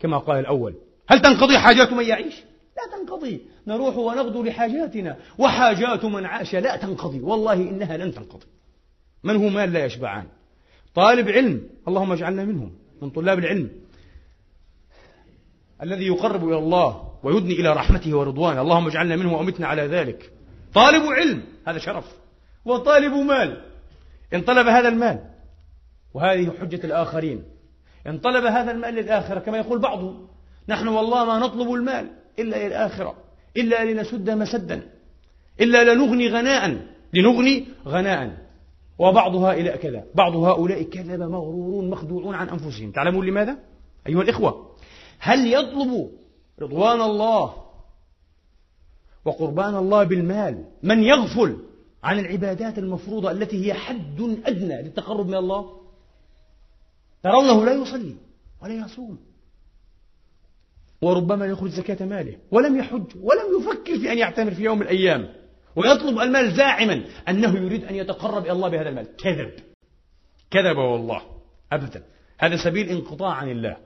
كما 0.00 0.18
قال 0.18 0.38
الأول. 0.38 0.74
هل 1.08 1.20
تنقضي 1.20 1.58
حاجات 1.58 1.92
من 1.92 2.04
يعيش؟ 2.04 2.34
لا 2.78 2.98
تنقضي. 2.98 3.40
نروح 3.66 3.96
ونغدو 3.96 4.42
لحاجاتنا. 4.42 5.16
وحاجات 5.38 6.04
من 6.04 6.26
عاش 6.26 6.54
لا 6.54 6.76
تنقضي. 6.76 7.20
والله 7.20 7.52
إنها 7.52 7.96
لن 7.96 8.14
تنقضي. 8.14 8.46
من 9.24 9.36
هو 9.36 9.48
مال 9.48 9.72
لا 9.72 9.84
يشبعان؟ 9.84 10.26
طالب 10.94 11.28
علم. 11.28 11.68
اللهم 11.88 12.12
اجعلنا 12.12 12.44
منهم. 12.44 12.72
من 13.02 13.10
طلاب 13.10 13.38
العلم. 13.38 13.70
الذي 15.82 16.06
يقرب 16.06 16.48
إلى 16.48 16.58
الله 16.58 17.12
ويدني 17.22 17.52
إلى 17.52 17.72
رحمته 17.72 18.16
ورضوانه. 18.16 18.60
اللهم 18.60 18.86
اجعلنا 18.86 19.16
منه 19.16 19.36
وأمتنا 19.36 19.66
على 19.66 19.82
ذلك. 19.82 20.32
طالب 20.74 21.02
علم. 21.02 21.42
هذا 21.66 21.78
شرف. 21.78 22.04
وطالب 22.64 23.12
مال. 23.12 23.64
إن 24.34 24.40
طلب 24.40 24.66
هذا 24.66 24.88
المال 24.88 25.24
وهذه 26.14 26.52
حجة 26.60 26.80
الآخرين. 26.86 27.44
إن 28.06 28.18
طلب 28.18 28.44
هذا 28.44 28.70
المال 28.70 28.94
للآخرة 28.94 29.40
كما 29.40 29.58
يقول 29.58 29.78
بعضهم 29.78 30.28
نحن 30.68 30.88
والله 30.88 31.24
ما 31.24 31.38
نطلب 31.38 31.74
المال. 31.74 32.10
إلا 32.38 32.68
للآخرة 32.68 33.14
إلا 33.56 33.84
لنسد 33.84 34.30
مسدا 34.30 34.82
إلا 35.60 35.94
لنغني 35.94 36.28
غناء 36.28 36.86
لنغني 37.14 37.66
غناء. 37.86 38.48
وبعض 38.98 39.34
هؤلاء 39.36 39.76
كذا 39.76 40.04
بعض 40.14 40.36
هؤلاء 40.36 40.82
كذب 40.82 41.22
مغرورون 41.22 41.90
مخدوعون 41.90 42.34
عن 42.34 42.48
أنفسهم. 42.48 42.90
تعلمون 42.90 43.26
لماذا؟ 43.26 43.56
أيها 44.06 44.22
الإخوة 44.22 44.76
هل 45.18 45.52
يطلب 45.52 46.10
رضوان 46.60 47.00
الله 47.00 47.54
وقربان 49.24 49.76
الله 49.76 50.04
بالمال 50.04 50.64
من 50.82 51.02
يغفل 51.02 51.56
عن 52.02 52.18
العبادات 52.18 52.78
المفروضة 52.78 53.30
التي 53.30 53.66
هي 53.66 53.74
حد 53.74 54.20
أدنى 54.44 54.82
للتقرب 54.82 55.26
من 55.26 55.34
الله؟ 55.34 55.80
ترونه 57.22 57.64
لا 57.64 57.72
يصلي 57.72 58.14
ولا 58.62 58.74
يصوم. 58.74 59.18
وربما 61.02 61.46
يخرج 61.46 61.70
زكاة 61.70 62.06
ماله 62.06 62.36
ولم 62.50 62.78
يحج 62.78 63.06
ولم 63.16 63.60
يفكر 63.60 63.98
في 63.98 64.12
أن 64.12 64.18
يعتمر 64.18 64.50
في 64.50 64.62
يوم 64.62 64.78
من 64.78 64.82
الأيام 64.82 65.28
ويطلب 65.76 66.18
المال 66.18 66.56
زاعما 66.56 67.04
أنه 67.28 67.56
يريد 67.56 67.84
أن 67.84 67.94
يتقرب 67.94 68.44
إلى 68.44 68.52
الله 68.52 68.68
بهذا 68.68 68.88
المال. 68.88 69.16
كذب. 69.16 69.52
كذب 70.50 70.76
والله. 70.76 71.22
أبدا. 71.72 72.02
هذا 72.38 72.56
سبيل 72.56 72.88
انقطاع 72.88 73.34
عن 73.34 73.50
الله. 73.50 73.76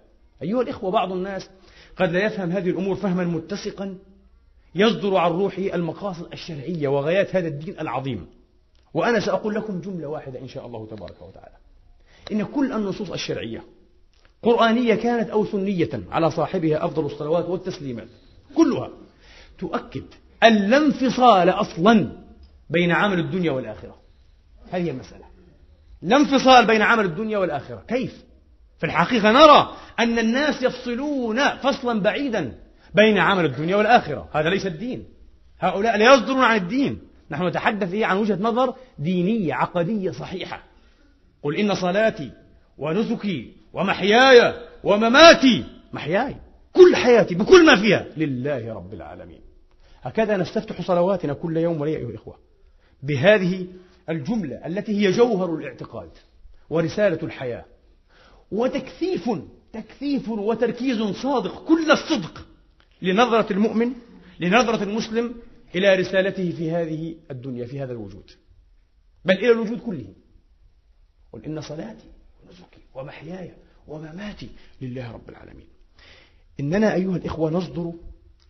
أيها 0.43 0.63
الإخوة 0.63 0.91
بعض 0.91 1.13
الناس 1.13 1.51
قد 1.97 2.13
لا 2.13 2.25
يفهم 2.25 2.51
هذه 2.51 2.71
الأمور 2.71 2.95
فهما 2.95 3.25
متسقا 3.25 3.99
يصدر 4.75 5.17
عن 5.17 5.31
روحه 5.31 5.63
المقاصد 5.63 6.33
الشرعية 6.33 6.89
وغايات 6.89 7.37
هذا 7.37 7.49
الدين 7.49 7.81
العظيم. 7.81 8.27
وأنا 8.95 9.21
سأقول 9.21 9.55
لكم 9.55 9.81
جملة 9.81 10.07
واحدة 10.07 10.41
إن 10.41 10.49
شاء 10.49 10.67
الله 10.67 10.87
تبارك 10.87 11.23
وتعالى. 11.23 11.57
إن 12.33 12.45
كل 12.45 12.73
النصوص 12.73 13.11
الشرعية 13.11 13.65
قرآنية 14.43 14.95
كانت 14.95 15.31
أو 15.31 15.47
سنية 15.47 15.91
على 16.11 16.31
صاحبها 16.31 16.85
أفضل 16.85 17.07
الصلوات 17.07 17.49
والتسليمات 17.49 18.09
كلها 18.55 18.91
تؤكد 19.59 20.05
أن 20.43 20.57
لا 20.57 20.77
انفصال 20.77 21.49
أصلا 21.49 22.13
بين 22.71 22.93
عمل 22.93 23.19
الدنيا 23.19 23.53
والآخرة. 23.53 23.97
هذه 24.71 24.91
المسألة. 24.91 25.25
لا 26.03 26.17
انفصال 26.17 26.67
بين 26.67 26.83
عمل 26.83 27.05
الدنيا 27.05 27.39
والآخرة. 27.39 27.85
كيف؟ 27.89 28.25
في 28.79 28.87
الحقيقة 28.87 29.31
نرى 29.31 29.77
أن 29.99 30.19
الناس 30.19 30.63
يفصلون 30.63 31.49
فصلا 31.49 32.01
بعيدا 32.01 32.59
بين 32.95 33.19
عمل 33.19 33.45
الدنيا 33.45 33.77
والآخرة. 33.77 34.29
هذا 34.33 34.51
ليس 34.51 34.67
الدين. 34.67 35.05
هؤلاء 35.61 35.97
لا 35.97 36.15
يصدرون 36.15 36.45
عن 36.45 36.57
الدين. 36.57 36.99
نحن 37.31 37.47
نتحدث 37.47 37.95
عن 37.95 38.17
وجهة 38.17 38.39
نظر 38.41 38.75
دينية 38.99 39.55
عقدية 39.55 40.11
صحيحة. 40.11 40.63
قل 41.43 41.57
إن 41.57 41.75
صلاتي 41.75 42.31
ونسكي 42.79 43.62
ومحياي 43.73 44.55
ومماتي. 44.85 45.65
محياي. 45.93 46.37
كل 46.73 46.97
حياتي 46.97 47.35
بكل 47.35 47.67
ما 47.67 47.81
فيها. 47.81 48.07
لله 48.17 48.75
رب 48.75 48.95
العالمين. 48.95 49.41
هكذا 50.03 50.37
نستفتح 50.37 50.83
صلواتنا 50.83 51.33
كل 51.33 51.57
يوم 51.57 51.81
وليلة 51.81 51.99
أيها 51.99 52.09
الإخوة. 52.09 52.39
بهذه 53.03 53.67
الجملة 54.09 54.67
التي 54.67 54.93
هي 54.93 55.13
جوهر 55.13 55.55
الاعتقاد 55.55 56.11
ورسالة 56.71 57.19
الحياة. 57.23 57.65
وتكثيف 58.51 59.31
تكثيف 59.73 60.29
وتركيز 60.29 61.03
صادق 61.03 61.65
كل 61.65 61.91
الصدق 61.91 62.47
لنظرة 63.03 63.53
المؤمن 63.53 63.93
لنظرة 64.41 64.83
المسلم 64.83 65.35
إلى 65.75 65.95
رسالته 65.95 66.53
في 66.53 66.71
هذه 66.71 67.17
الدنيا 67.31 67.67
في 67.67 67.81
هذا 67.81 67.93
الوجود. 67.93 68.31
بل 69.25 69.35
إلى 69.35 69.51
الوجود 69.51 69.81
كله. 69.81 70.15
قل 71.33 71.45
إن 71.45 71.61
صلاتي 71.61 72.11
ونسكي. 72.47 72.82
ومحياي 72.95 73.53
ومماتي 73.89 74.51
لله 74.81 75.13
رب 75.13 75.29
العالمين. 75.29 75.67
إننا 76.61 76.95
أيها 76.95 77.17
الإخوة 77.17 77.51
نصدر 77.51 77.93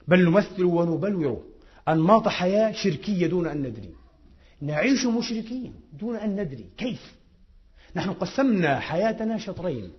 بل 0.09 0.25
نمثل 0.25 0.65
ونبلور 0.65 1.45
أنماط 1.89 2.29
حياة 2.29 2.73
شركية 2.73 3.27
دون 3.27 3.47
أن 3.47 3.63
ندري. 3.63 3.95
نعيش 4.61 5.07
مشركين 5.07 5.75
دون 5.93 6.17
أن 6.17 6.41
ندري. 6.41 6.67
كيف؟ 6.77 7.15
نحن 7.97 8.13
قسمنا 8.13 8.81
حياتنا 8.81 9.39
شطرين. 9.39 9.93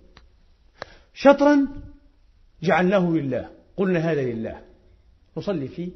شطرا 1.14 1.68
جعلناه 2.62 3.10
لله. 3.10 3.50
قلنا 3.76 3.98
هذا 3.98 4.22
لله. 4.22 4.60
نصلي 5.36 5.68
فيه 5.68 5.88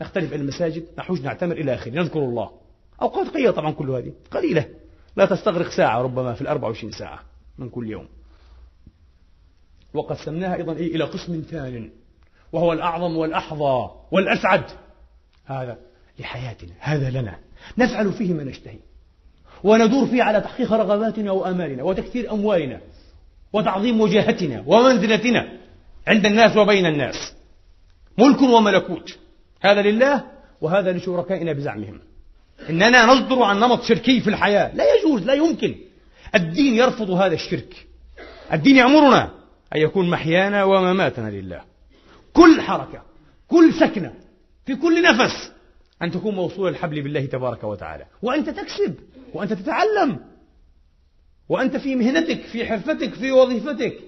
نختلف 0.00 0.32
إلى 0.32 0.42
المساجد 0.42 0.86
نحوج 0.98 1.22
نعتمر 1.22 1.56
إلى 1.56 1.74
آخره 1.74 1.92
نذكر 1.92 2.18
الله. 2.18 2.50
أوقات 3.02 3.28
قليلة 3.28 3.50
طبعا 3.50 3.70
كل 3.70 3.90
هذه. 3.90 4.12
قليلة. 4.30 4.68
لا 5.16 5.26
تستغرق 5.26 5.70
ساعة 5.70 6.02
ربما 6.02 6.34
في 6.34 6.40
الأربع 6.40 6.68
وعشرين 6.68 6.92
ساعة. 6.92 7.35
من 7.58 7.68
كل 7.68 7.90
يوم. 7.90 8.08
وقسمناها 9.94 10.56
أيضا 10.56 10.72
إيه 10.72 10.94
إلى 10.94 11.04
قسم 11.04 11.42
ثان 11.50 11.90
وهو 12.52 12.72
الأعظم 12.72 13.16
والأحظى 13.16 13.90
والأسعد. 14.10 14.64
هذا 15.44 15.78
لحياتنا 16.18 16.72
هذا 16.80 17.10
لنا. 17.10 17.38
نفعل 17.78 18.12
فيه 18.12 18.32
ما 18.32 18.44
نشتهي. 18.44 18.78
وندور 19.64 20.06
فيه 20.06 20.22
على 20.22 20.40
تحقيق 20.40 20.72
رغباتنا 20.72 21.30
وآمالنا 21.30 21.82
وتكثير 21.82 22.32
أموالنا 22.32 22.80
وتعظيم 23.52 24.00
وجاهتنا 24.00 24.64
ومنزلتنا 24.66 25.58
عند 26.06 26.26
الناس 26.26 26.56
وبين 26.56 26.86
الناس. 26.86 27.34
ملك 28.18 28.42
وملكوت. 28.42 29.18
هذا 29.60 29.82
لله 29.82 30.24
وهذا 30.60 30.92
لشركائنا 30.92 31.52
بزعمهم. 31.52 32.00
إننا 32.70 33.06
نصدر 33.06 33.42
عن 33.42 33.60
نمط 33.60 33.82
شركي 33.82 34.20
في 34.20 34.30
الحياة. 34.30 34.74
لا 34.74 34.84
يجوز 34.94 35.22
لا 35.22 35.34
يمكن. 35.34 35.74
الدين 36.36 36.74
يرفض 36.74 37.10
هذا 37.10 37.34
الشرك. 37.34 37.86
الدين 38.52 38.76
يأمرنا 38.76 39.30
أن 39.74 39.80
يكون 39.80 40.10
محيانا 40.10 40.64
ومماتنا 40.64 41.30
لله. 41.30 41.60
كل 42.32 42.60
حركة 42.60 43.02
كل 43.48 43.74
سكنة 43.74 44.14
في 44.66 44.74
كل 44.74 45.02
نفس 45.02 45.52
أن 46.02 46.10
تكون 46.10 46.34
موصولة 46.34 46.68
الحبل 46.68 47.02
بالله 47.02 47.26
تبارك 47.26 47.64
وتعالى. 47.64 48.06
وأنت 48.22 48.50
تكسب 48.50 48.94
وأنت 49.34 49.52
تتعلم 49.52 50.20
وأنت 51.48 51.76
في 51.76 51.94
مهنتك 51.94 52.40
في 52.40 52.66
حرفتك 52.66 53.14
في 53.14 53.32
وظيفتك. 53.32 53.98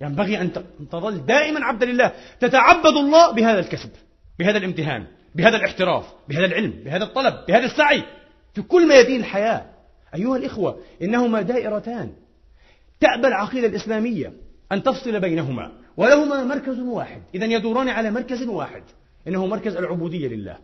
ينبغي 0.00 0.40
أن 0.40 0.52
تظل 0.92 1.26
دائما 1.26 1.64
عبدا 1.64 1.86
لله. 1.86 2.12
تتعبد 2.40 2.96
الله 2.96 3.32
بهذا 3.32 3.58
الكسب 3.58 3.90
بهذا 4.38 4.58
الامتهان 4.58 5.06
بهذا 5.34 5.56
الاحتراف 5.56 6.04
بهذا 6.28 6.44
العلم 6.44 6.70
بهذا 6.70 7.04
الطلب 7.04 7.34
بهذا 7.48 7.64
السعي. 7.64 8.02
في 8.54 8.62
كل 8.62 8.88
ميادين 8.88 9.20
الحياة 9.20 9.73
أيها 10.14 10.36
الإخوة 10.36 10.80
إنهما 11.02 11.42
دائرتان. 11.42 12.12
تأبى 13.00 13.26
العقيدة 13.26 13.66
الإسلامية 13.66 14.32
أن 14.72 14.82
تفصل 14.82 15.20
بينهما 15.20 15.72
ولهما 15.96 16.44
مركز 16.44 16.78
واحد. 16.78 17.22
إذا 17.34 17.44
يدوران 17.44 17.88
على 17.88 18.10
مركز 18.10 18.42
واحد 18.42 18.82
إنه 19.28 19.46
مركز 19.46 19.76
العبودية 19.76 20.28
لله. 20.28 20.58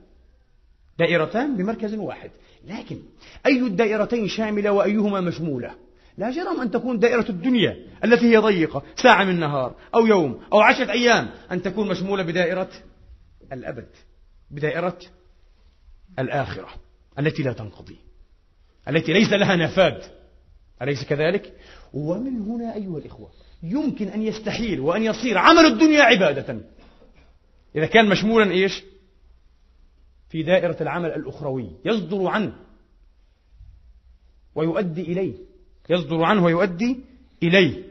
دائرتان 0.98 1.56
بمركز 1.56 1.94
واحد. 1.94 2.30
لكن 2.64 2.98
أي 3.46 3.60
الدائرتين 3.60 4.28
شاملة 4.28 4.72
وأيهما 4.72 5.20
مشمولة؟ 5.20 5.74
لا 6.18 6.30
جرم 6.30 6.60
أن 6.60 6.70
تكون 6.70 6.98
دائرة 6.98 7.28
الدنيا 7.28 7.76
التي 8.04 8.26
هي 8.32 8.36
ضيقة 8.36 8.82
ساعة 8.96 9.24
من 9.24 9.40
نهار 9.40 9.74
أو 9.94 10.06
يوم 10.06 10.40
أو 10.52 10.60
عشرة 10.60 10.90
أيام 10.90 11.30
أن 11.52 11.62
تكون 11.62 11.88
مشمولة 11.88 12.22
بدائرة 12.22 12.70
الأبد 13.52 13.88
بدائرة 14.50 14.98
الآخرة 16.18 16.68
التي 17.18 17.42
لا 17.42 17.52
تنقضي. 17.52 18.09
التي 18.88 19.12
ليس 19.12 19.32
لها 19.32 19.56
نفاد 19.56 20.02
أليس 20.82 21.04
كذلك؟ 21.04 21.56
ومن 21.92 22.40
هنا 22.40 22.74
أيها 22.74 22.98
الإخوة 22.98 23.30
يمكن 23.62 24.08
أن 24.08 24.22
يستحيل 24.22 24.80
وأن 24.80 25.02
يصير 25.02 25.38
عمل 25.38 25.66
الدنيا 25.66 26.02
عبادة 26.02 26.60
إذا 27.76 27.86
كان 27.86 28.08
مشمولا 28.08 28.50
إيش؟ 28.50 28.82
في 30.28 30.42
دائرة 30.42 30.76
العمل 30.80 31.10
الأخروي 31.10 31.70
يصدر 31.84 32.26
عنه 32.26 32.52
ويؤدي 34.54 35.02
إليه 35.02 35.34
يصدر 35.90 36.22
عنه 36.22 36.44
ويؤدي 36.44 37.00
إليه 37.42 37.84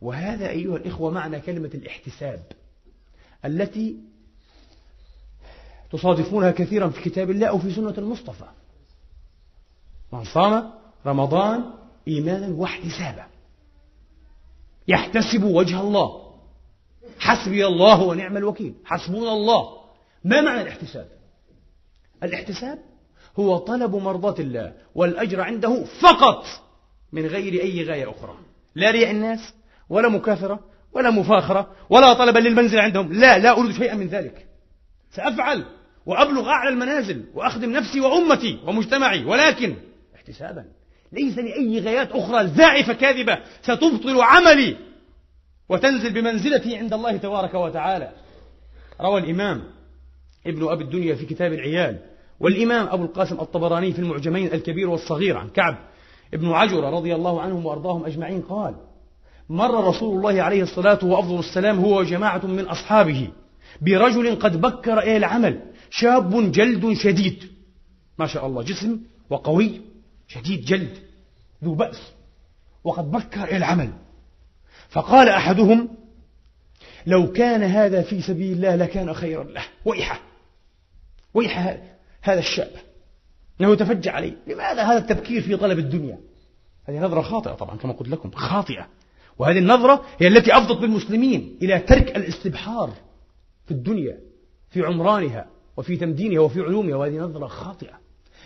وهذا 0.00 0.50
أيها 0.50 0.76
الإخوة 0.76 1.10
معنى 1.10 1.40
كلمة 1.40 1.70
الاحتساب 1.74 2.42
التي 3.44 3.96
تصادفونها 5.90 6.50
كثيرا 6.50 6.88
في 6.88 7.02
كتاب 7.02 7.30
الله 7.30 7.46
أو 7.46 7.58
في 7.58 7.74
سنة 7.74 7.94
المصطفى 7.98 8.46
من 10.12 10.24
صام 10.24 10.70
رمضان 11.06 11.64
إيمانا 12.08 12.54
واحتسابا. 12.54 13.26
يحتسب 14.88 15.44
وجه 15.44 15.80
الله. 15.80 16.26
حسبي 17.18 17.66
الله 17.66 18.02
ونعم 18.02 18.36
الوكيل. 18.36 18.74
حسبنا 18.84 19.32
الله. 19.32 19.76
ما 20.24 20.40
معنى 20.40 20.62
الاحتساب؟ 20.62 21.08
الاحتساب 22.22 22.78
هو 23.38 23.56
طلب 23.56 23.94
مرضاة 23.94 24.34
الله 24.38 24.72
والأجر 24.94 25.40
عنده 25.40 25.84
فقط 25.84 26.44
من 27.12 27.26
غير 27.26 27.62
أي 27.62 27.84
غاية 27.84 28.10
أخرى. 28.10 28.36
لا 28.74 28.90
رياء 28.90 29.10
الناس 29.10 29.54
ولا 29.88 30.08
مكاثرة 30.08 30.60
ولا 30.92 31.10
مفاخرة 31.10 31.70
ولا 31.90 32.12
طلبا 32.12 32.38
للمنزل 32.38 32.78
عندهم. 32.78 33.12
لا 33.12 33.38
لا 33.38 33.58
أريد 33.58 33.72
شيئا 33.72 33.94
من 33.94 34.06
ذلك. 34.06 34.46
سأفعل 35.12 35.64
وأبلغ 36.06 36.48
أعلى 36.48 36.70
المنازل 36.70 37.24
وأخدم 37.34 37.70
نفسي 37.70 38.00
وأمتي 38.00 38.58
ومجتمعي. 38.66 39.24
ولكن 39.24 39.76
احتسابا. 40.26 40.64
ليس 41.12 41.38
لأي 41.38 41.80
غايات 41.80 42.12
أخرى 42.12 42.48
زائفة 42.48 42.92
كاذبة 42.92 43.38
ستبطل 43.62 44.20
عملي 44.20 44.76
وتنزل 45.68 46.12
بمنزلتي 46.12 46.76
عند 46.76 46.94
الله 46.94 47.16
تبارك 47.16 47.54
وتعالى. 47.54 48.12
روى 49.00 49.20
الإمام 49.20 49.62
ابن 50.46 50.68
أبي 50.68 50.84
الدنيا 50.84 51.14
في 51.14 51.26
كتاب 51.26 51.52
العيال 51.52 51.98
والإمام 52.40 52.86
أبو 52.88 53.04
القاسم 53.04 53.40
الطبراني 53.40 53.92
في 53.92 53.98
المعجمين 53.98 54.52
الكبير 54.52 54.88
والصغير 54.88 55.36
عن 55.36 55.48
كعب 55.48 55.78
ابن 56.34 56.52
عجرة 56.52 56.90
رضي 56.90 57.14
الله 57.14 57.40
عنهم 57.40 57.66
وأرضاهم 57.66 58.04
أجمعين 58.04 58.42
قال 58.42 58.74
مر 59.48 59.88
رسول 59.88 60.16
الله 60.16 60.42
عليه 60.42 60.62
الصلاة 60.62 60.98
وأفضل 61.04 61.38
السلام 61.38 61.78
هو 61.78 62.00
وجماعة 62.00 62.46
من 62.46 62.64
أصحابه 62.64 63.28
برجل 63.80 64.36
قد 64.36 64.60
بكر 64.60 64.98
إلى 64.98 65.16
العمل 65.16 65.60
شاب 65.90 66.52
جلد 66.52 66.92
شديد. 66.92 67.44
ما 68.18 68.26
شاء 68.26 68.46
الله 68.46 68.62
جسم 68.62 69.00
وقوي. 69.30 69.80
شديد 70.28 70.64
جلد 70.64 70.98
ذو 71.64 71.74
بأس 71.74 72.12
وقد 72.84 73.10
بكر 73.10 73.44
إلى 73.44 73.56
العمل. 73.56 73.92
فقال 74.88 75.28
أحدهم 75.28 75.88
لو 77.06 77.32
كان 77.32 77.62
هذا 77.62 78.02
في 78.02 78.22
سبيل 78.22 78.52
الله 78.52 78.76
لكان 78.76 79.14
خيرا 79.14 79.44
له. 79.44 79.64
ويحة 79.84 80.20
ويح 81.34 81.78
هذا 82.22 82.38
الشاب. 82.38 82.70
أنه 83.60 83.72
يتفجع 83.72 84.12
عليه. 84.12 84.36
لماذا 84.46 84.82
هذا 84.82 84.98
التبكير 84.98 85.42
في 85.42 85.56
طلب 85.56 85.78
الدنيا؟ 85.78 86.18
هذه 86.84 86.98
نظرة 86.98 87.22
خاطئة 87.22 87.52
طبعا 87.52 87.76
كما 87.76 87.92
قلت 87.92 88.08
لكم 88.08 88.30
خاطئة. 88.30 88.88
وهذه 89.38 89.58
النظرة 89.58 90.04
هي 90.18 90.28
التي 90.28 90.56
أفضت 90.56 90.80
بالمسلمين 90.80 91.58
إلى 91.62 91.78
ترك 91.78 92.16
الاستبحار 92.16 92.92
في 93.66 93.70
الدنيا 93.70 94.18
في 94.70 94.82
عمرانها 94.82 95.46
وفي 95.76 95.96
تمدينها 95.96 96.40
وفي 96.40 96.60
علومها. 96.60 96.96
وهذه 96.96 97.18
نظرة 97.18 97.46
خاطئة. 97.46 97.98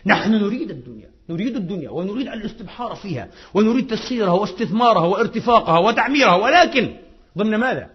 نحن 0.06 0.32
نريد 0.32 0.70
الدنيا. 0.70 1.10
نريد 1.30 1.56
الدنيا 1.56 1.90
ونريد 1.90 2.28
الاستبحار 2.28 2.94
فيها 2.94 3.28
ونريد 3.54 3.86
تسخيرها 3.86 4.32
واستثمارها 4.32 5.06
وارتفاقها 5.06 5.78
وتعميرها 5.78 6.34
ولكن 6.34 6.96
ضمن 7.38 7.56
ماذا؟ 7.56 7.90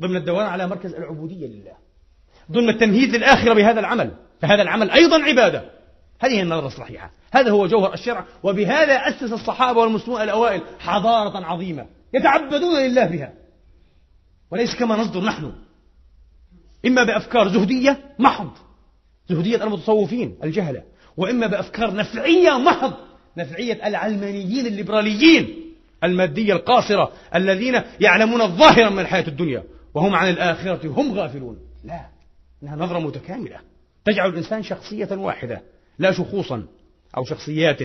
ضمن 0.00 0.16
الدوام 0.16 0.46
على 0.46 0.66
مركز 0.66 0.94
العبودية 0.94 1.46
لله. 1.46 1.72
ضمن 2.52 2.68
التمهيد 2.68 3.14
للآخرة 3.14 3.54
بهذا 3.54 3.80
العمل. 3.80 4.10
فهذا 4.40 4.62
العمل 4.62 4.90
أيضا 4.90 5.22
عبادة. 5.22 5.70
هذه 6.20 6.42
النظرة 6.42 6.66
الصحيحة. 6.66 7.10
هذا 7.32 7.50
هو 7.50 7.66
جوهر 7.66 7.94
الشرع 7.94 8.24
وبهذا 8.42 8.94
أسس 8.94 9.32
الصحابة 9.32 9.80
والمسلمون 9.80 10.22
الأوائل 10.22 10.62
حضارة 10.78 11.44
عظيمة 11.44 11.86
يتعبدون 12.14 12.80
لله 12.80 13.06
بها. 13.06 13.32
وليس 14.50 14.74
كما 14.74 14.96
نصدر 14.96 15.20
نحن. 15.24 15.52
إما 16.86 17.04
بأفكار 17.04 17.48
زهدية 17.48 18.14
محض. 18.18 18.50
زهدية 19.28 19.64
المتصوفين 19.64 20.38
الجهلة. 20.44 20.82
وإما 21.16 21.46
بأفكار 21.46 21.94
نفعية 21.94 22.58
محض 22.58 22.92
نفعية 23.36 23.86
العلمانيين 23.86 24.66
الليبراليين 24.66 25.64
المادية 26.04 26.52
القاصرة 26.52 27.12
الذين 27.34 27.82
يعلمون 28.00 28.42
الظاهر 28.42 28.90
من 28.90 28.98
الحياة 28.98 29.28
الدنيا 29.28 29.64
وهم 29.94 30.14
عن 30.14 30.28
الآخرة 30.28 30.88
هم 30.88 31.18
غافلون. 31.18 31.58
لا 31.84 32.06
إنها 32.62 32.76
نظرة 32.76 32.98
متكاملة. 32.98 33.60
تجعل 34.04 34.30
الإنسان 34.30 34.62
شخصية 34.62 35.08
واحدة 35.12 35.62
لا 35.98 36.12
شخوصا 36.12 36.66
أو 37.16 37.24
شخصيات. 37.24 37.78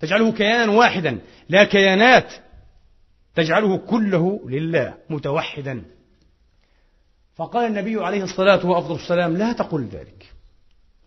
تجعله 0.00 0.32
كيانا 0.32 0.72
واحدا 0.72 1.18
لا 1.48 1.64
كيانات. 1.64 2.32
تجعله 3.34 3.76
كله 3.76 4.40
لله 4.46 4.94
متوحدا. 5.10 5.82
فقال 7.36 7.66
النبي 7.66 8.04
عليه 8.04 8.22
الصلاة 8.22 8.66
والسلام 8.66 9.36
لا 9.36 9.52
تقل 9.52 9.84
ذلك 9.84 10.32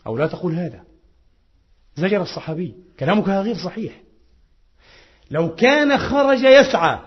أو 0.07 0.17
لا 0.17 0.27
تقل 0.27 0.55
هذا. 0.55 0.90
زجر 1.95 2.21
الصحابي. 2.21 2.75
كلامك 2.99 3.29
غير 3.29 3.55
صحيح. 3.55 3.93
لو 5.31 5.55
كان 5.55 5.97
خرج 5.97 6.43
يسعى 6.43 6.99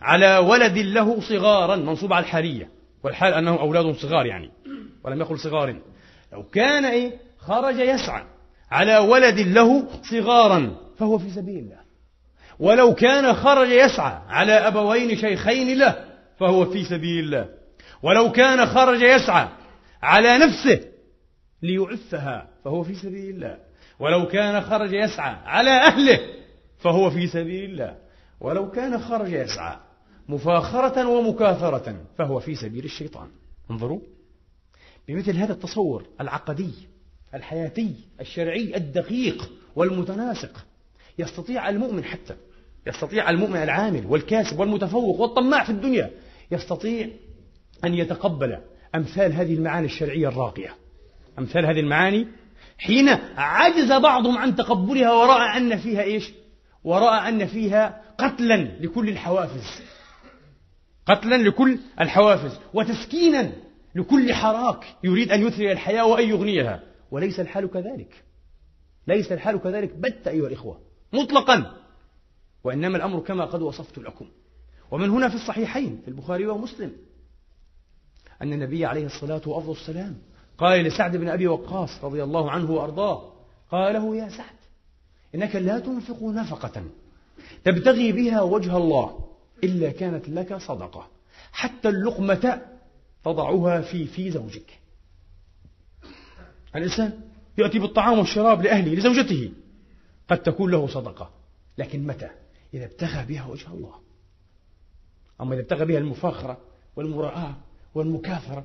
على 0.00 0.38
ولد 0.38 0.78
له 0.78 1.20
صغارا 1.20 1.76
منصوب 1.76 2.12
على 2.12 2.24
الحالية 2.24 2.70
والحال 3.04 3.34
أنهم 3.34 3.58
أولاد 3.58 3.94
صغار 3.94 4.26
يعني 4.26 4.50
ولم 5.04 5.20
يقل 5.20 5.38
صغار. 5.38 5.76
لو 6.32 6.42
كان 6.42 6.84
إيه؟ 6.84 7.12
خرج 7.38 7.78
يسعى 7.78 8.24
على 8.70 8.98
ولد 8.98 9.38
له 9.38 9.88
صغارا 10.10 10.76
فهو 10.98 11.18
في 11.18 11.30
سبيل 11.30 11.58
الله. 11.58 11.82
ولو 12.58 12.94
كان 12.94 13.34
خرج 13.34 13.68
يسعى 13.68 14.18
على 14.28 14.52
أبوين 14.52 15.16
شيخين 15.16 15.78
له 15.78 16.04
فهو 16.40 16.64
في 16.64 16.84
سبيل 16.84 17.24
الله. 17.24 17.48
ولو 18.02 18.32
كان 18.32 18.66
خرج 18.66 19.02
يسعى 19.02 19.48
على 20.02 20.38
نفسه 20.38 20.80
ليعفها 21.62 22.48
فهو 22.64 22.82
في 22.82 22.94
سبيل 22.94 23.34
الله. 23.34 23.71
ولو 23.98 24.28
كان 24.28 24.60
خرج 24.60 24.92
يسعى 24.92 25.36
على 25.44 25.70
أهله 25.70 26.20
فهو 26.78 27.10
في 27.10 27.26
سبيل 27.26 27.70
الله. 27.70 27.96
ولو 28.40 28.70
كان 28.70 29.00
خرج 29.00 29.32
يسعى 29.32 29.76
مفاخرة 30.28 31.08
ومكاثرة 31.08 31.96
فهو 32.18 32.40
في 32.40 32.54
سبيل 32.54 32.84
الشيطان. 32.84 33.28
انظروا 33.70 34.00
بمثل 35.08 35.36
هذا 35.36 35.52
التصور 35.52 36.06
العقدي 36.20 36.72
الحياتي 37.34 37.94
الشرعي 38.20 38.76
الدقيق 38.76 39.50
والمتناسق. 39.76 40.64
يستطيع 41.18 41.68
المؤمن 41.68 42.04
حتى 42.04 42.34
يستطيع 42.86 43.30
المؤمن 43.30 43.56
العامل 43.56 44.06
والكاسب 44.06 44.60
والمتفوق 44.60 45.20
والطماع 45.20 45.64
في 45.64 45.70
الدنيا 45.70 46.10
يستطيع 46.50 47.08
أن 47.84 47.94
يتقبل 47.94 48.58
أمثال 48.94 49.32
هذه 49.32 49.54
المعاني 49.54 49.86
الشرعية 49.86 50.28
الراقية. 50.28 50.74
أمثال 51.38 51.66
هذه 51.66 51.80
المعاني 51.80 52.26
حين 52.78 53.08
عجز 53.36 53.92
بعضهم 53.92 54.38
عن 54.38 54.56
تقبلها 54.56 55.12
ورأى 55.12 55.56
أن 55.56 55.78
فيها 55.78 56.02
إيش؟ 56.02 56.32
ورأى 56.84 57.28
أن 57.28 57.46
فيها 57.46 58.02
قتلا 58.18 58.56
لكل 58.80 59.08
الحوافز. 59.08 59.82
قتلا 61.06 61.34
لكل 61.34 61.78
الحوافز. 62.00 62.58
وتسكينا 62.74 63.52
لكل 63.94 64.34
حراك 64.34 64.96
يريد 65.04 65.32
أن 65.32 65.46
يثري 65.46 65.72
الحياة 65.72 66.06
وأن 66.06 66.28
يغنيها. 66.28 66.82
وليس 67.10 67.40
الحال 67.40 67.70
كذلك. 67.70 68.24
ليس 69.06 69.32
الحال 69.32 69.60
كذلك. 69.60 69.94
بت 69.94 70.28
أيها 70.28 70.46
الإخوة. 70.46 70.80
مطلقا. 71.12 71.76
وإنما 72.64 72.96
الأمر 72.96 73.20
كما 73.20 73.44
قد 73.44 73.62
وصفت 73.62 73.98
لكم. 73.98 74.26
ومن 74.90 75.10
هنا 75.10 75.28
في 75.28 75.34
الصحيحين 75.34 76.00
في 76.04 76.08
البخاري 76.08 76.46
ومسلم 76.46 76.92
أن 78.42 78.52
النبي 78.52 78.86
عليه 78.86 79.06
الصلاة 79.06 79.42
والسلام 79.46 80.18
قال 80.62 80.84
لسعد 80.84 81.16
بن 81.16 81.28
أبي 81.28 81.46
وقاص 81.46 82.04
رضي 82.04 82.22
الله 82.22 82.50
عنه 82.50 82.70
وأرضاه 82.70 83.32
قال 83.70 83.94
له 83.94 84.16
يا 84.16 84.28
سعد 84.28 84.56
إنك 85.34 85.56
لا 85.56 85.78
تنفق 85.78 86.22
نفقة 86.22 86.84
تبتغي 87.64 88.12
بها 88.12 88.42
وجه 88.42 88.76
الله 88.76 89.28
إلا 89.64 89.90
كانت 89.90 90.28
لك 90.28 90.54
صدقة 90.56 91.08
حتى 91.52 91.88
اللقمة 91.88 92.62
تضعها 93.24 93.80
في 93.80 94.06
في 94.06 94.30
زوجك. 94.30 94.78
الإنسان 96.76 97.20
يأتي 97.58 97.78
بالطعام 97.78 98.18
والشراب 98.18 98.62
لأهله 98.62 98.94
لزوجته 98.94 99.52
قد 100.28 100.42
تكون 100.42 100.70
له 100.70 100.86
صدقة 100.86 101.30
لكن 101.78 102.06
متى؟ 102.06 102.30
إذا 102.74 102.84
ابتغى 102.84 103.24
بها 103.24 103.46
وجه 103.46 103.66
الله. 103.68 103.94
أما 105.40 105.54
إذا 105.54 105.62
ابتغى 105.62 105.84
بها 105.84 105.98
المفاخرة 105.98 106.58
والمراءة 106.96 107.58
والمكاثرة 107.94 108.64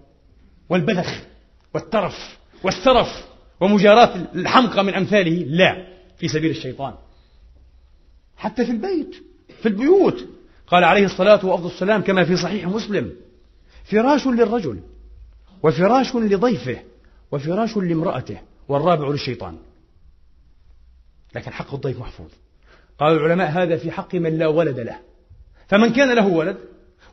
والبذخ 0.70 1.28
والترف 1.74 2.38
والسرف 2.63 3.26
ومجاراة 3.59 4.15
الحمقى 4.36 4.84
من 4.84 4.93
أمثاله 4.93 5.45
لا 5.47 5.88
في 6.18 6.28
سبيل 6.28 6.51
الشيطان. 6.51 6.93
حتى 8.38 8.65
في 8.65 8.72
البيت 8.72 9.15
في 9.61 9.68
البيوت. 9.68 10.28
قال 10.68 10.84
عليه 10.84 11.05
الصلاة 11.05 11.45
والسلام 11.45 12.01
كما 12.01 12.26
في 12.26 12.38
صحيح 12.38 12.68
مسلم. 12.68 13.13
فراش 13.86 14.28
للرجل 14.28 14.80
وفراش 15.63 16.15
لضيفه 16.15 16.80
وفراش 17.32 17.78
لامرأته 17.78 18.38
والرابع 18.68 19.07
للشيطان. 19.07 19.57
لكن 21.36 21.53
حق 21.53 21.74
الضيف 21.74 21.99
محفوظ. 21.99 22.30
قال 22.99 23.18
العلماء 23.18 23.49
هذا 23.51 23.78
في 23.78 23.91
حق 23.91 24.15
من 24.15 24.38
لا 24.38 24.47
ولد 24.47 24.80
له. 24.80 24.99
فمن 25.68 25.93
كان 25.93 26.15
له 26.15 26.28
ولد 26.28 26.57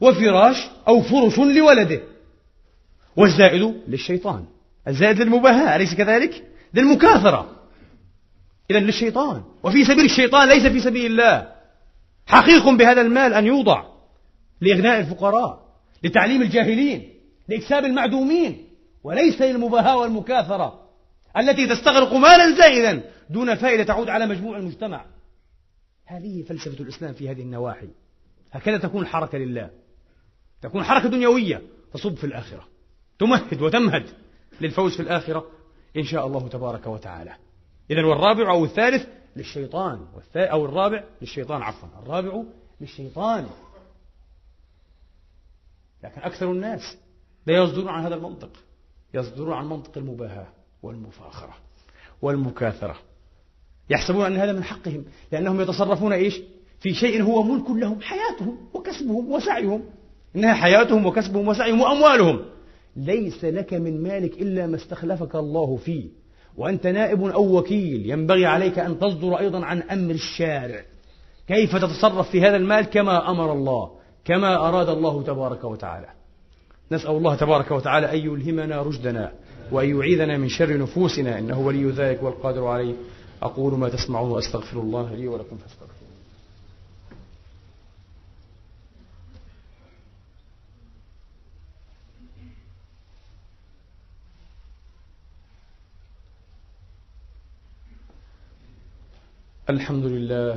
وفراش 0.00 0.56
أو 0.88 1.02
فرش 1.02 1.38
لولده. 1.38 2.00
والزائد 3.16 3.74
للشيطان. 3.88 4.44
الزائد 4.88 5.20
للمباهاة 5.20 5.76
أليس 5.76 5.94
كذلك؟ 5.94 6.44
للمكاثرة. 6.74 7.56
إذا 8.70 8.80
للشيطان. 8.80 9.42
وفي 9.62 9.84
سبيل 9.84 10.04
الشيطان 10.04 10.48
ليس 10.48 10.66
في 10.66 10.80
سبيل 10.80 11.10
الله. 11.10 11.52
حقيق 12.26 12.68
بهذا 12.68 13.00
المال 13.00 13.34
أن 13.34 13.46
يوضع 13.46 13.84
لإغناء 14.60 15.00
الفقراء 15.00 15.64
لتعليم 16.02 16.42
الجاهلين 16.42 17.14
لإكساب 17.48 17.84
المعدومين 17.84 18.68
وليس 19.04 19.42
للمباهاة 19.42 19.96
والمكاثرة 19.96 20.84
التي 21.36 21.66
تستغرق 21.66 22.12
مالا 22.12 22.56
زائدا 22.56 23.02
دون 23.30 23.54
فائدة 23.54 23.84
تعود 23.84 24.08
على 24.08 24.26
مجموع 24.26 24.58
المجتمع. 24.58 25.04
هذه 26.06 26.42
فلسفة 26.42 26.82
الإسلام 26.82 27.14
في 27.14 27.30
هذه 27.30 27.40
النواحي. 27.40 27.88
هكذا 28.52 28.78
تكون 28.78 29.02
الحركة 29.02 29.38
لله. 29.38 29.70
تكون 30.62 30.84
حركة 30.84 31.08
دنيوية 31.08 31.62
تصب 31.94 32.14
في 32.14 32.24
الآخرة. 32.24 32.73
تمهد 33.18 33.62
وتمهد 33.62 34.06
للفوز 34.60 34.96
في 34.96 35.02
الآخرة 35.02 35.46
إن 35.96 36.04
شاء 36.04 36.26
الله 36.26 36.48
تبارك 36.48 36.86
وتعالى. 36.86 37.36
إذا 37.90 38.04
والرابع 38.04 38.50
أو 38.50 38.64
الثالث 38.64 39.06
للشيطان 39.36 40.06
أو 40.36 40.64
الرابع 40.64 41.04
للشيطان 41.20 41.62
عفوا 41.62 41.88
الرابع 42.02 42.42
للشيطان. 42.80 43.46
لكن 46.04 46.20
أكثر 46.20 46.52
الناس 46.52 46.96
لا 47.46 47.62
يصدرون 47.62 47.88
عن 47.88 48.04
هذا 48.04 48.14
المنطق 48.14 48.50
يصدرون 49.14 49.52
عن 49.52 49.66
منطق 49.66 49.98
المباهاة 49.98 50.46
والمفاخرة 50.82 51.54
والمكاثرة. 52.22 52.96
يحسبون 53.90 54.26
أن 54.26 54.36
هذا 54.36 54.52
من 54.52 54.64
حقهم 54.64 55.04
لأنهم 55.32 55.60
يتصرفون 55.60 56.12
إيش؟ 56.12 56.40
في 56.80 56.94
شيء 56.94 57.22
هو 57.22 57.42
ملك 57.42 57.70
لهم 57.70 58.00
حياتهم 58.00 58.68
وكسبهم 58.74 59.32
وسعيهم. 59.32 59.84
إنها 60.36 60.54
حياتهم 60.54 61.06
وكسبهم 61.06 61.48
وسعيهم 61.48 61.80
وأموالهم. 61.80 62.53
ليس 62.96 63.44
لك 63.44 63.74
من 63.74 64.02
مالك 64.02 64.42
إلا 64.42 64.66
ما 64.66 64.76
استخلفك 64.76 65.34
الله 65.36 65.76
فيه 65.76 66.04
وأنت 66.56 66.86
نائب 66.86 67.24
أو 67.24 67.58
وكيل. 67.58 68.10
ينبغي 68.10 68.46
عليك 68.46 68.78
أن 68.78 68.98
تصدر 68.98 69.38
أيضا 69.38 69.64
عن 69.64 69.82
أمر 69.82 70.14
الشارع. 70.14 70.84
كيف 71.48 71.76
تتصرف 71.76 72.30
في 72.30 72.40
هذا 72.40 72.56
المال؟ 72.56 72.84
كما 72.84 73.30
أمر 73.30 73.52
الله 73.52 73.90
كما 74.24 74.68
أراد 74.68 74.88
الله 74.88 75.22
تبارك 75.22 75.64
وتعالى. 75.64 76.08
نسأل 76.92 77.10
الله 77.10 77.34
تبارك 77.34 77.70
وتعالى 77.70 78.12
أن 78.12 78.18
يلهمنا 78.18 78.82
رشدنا 78.82 79.32
وأن 79.72 79.96
يعيذنا 79.96 80.38
من 80.38 80.48
شر 80.48 80.78
نفوسنا. 80.78 81.38
إنه 81.38 81.60
ولي 81.60 81.90
ذلك 81.90 82.22
والقادر 82.22 82.66
عليه. 82.66 82.94
أقول 83.42 83.78
ما 83.78 83.88
تسمعون 83.88 84.30
وأستغفر 84.30 84.80
الله 84.80 85.14
لي 85.14 85.28
ولكم 85.28 85.56
فاستغفروا 85.56 86.13
الحمد 99.70 100.04
لله 100.04 100.56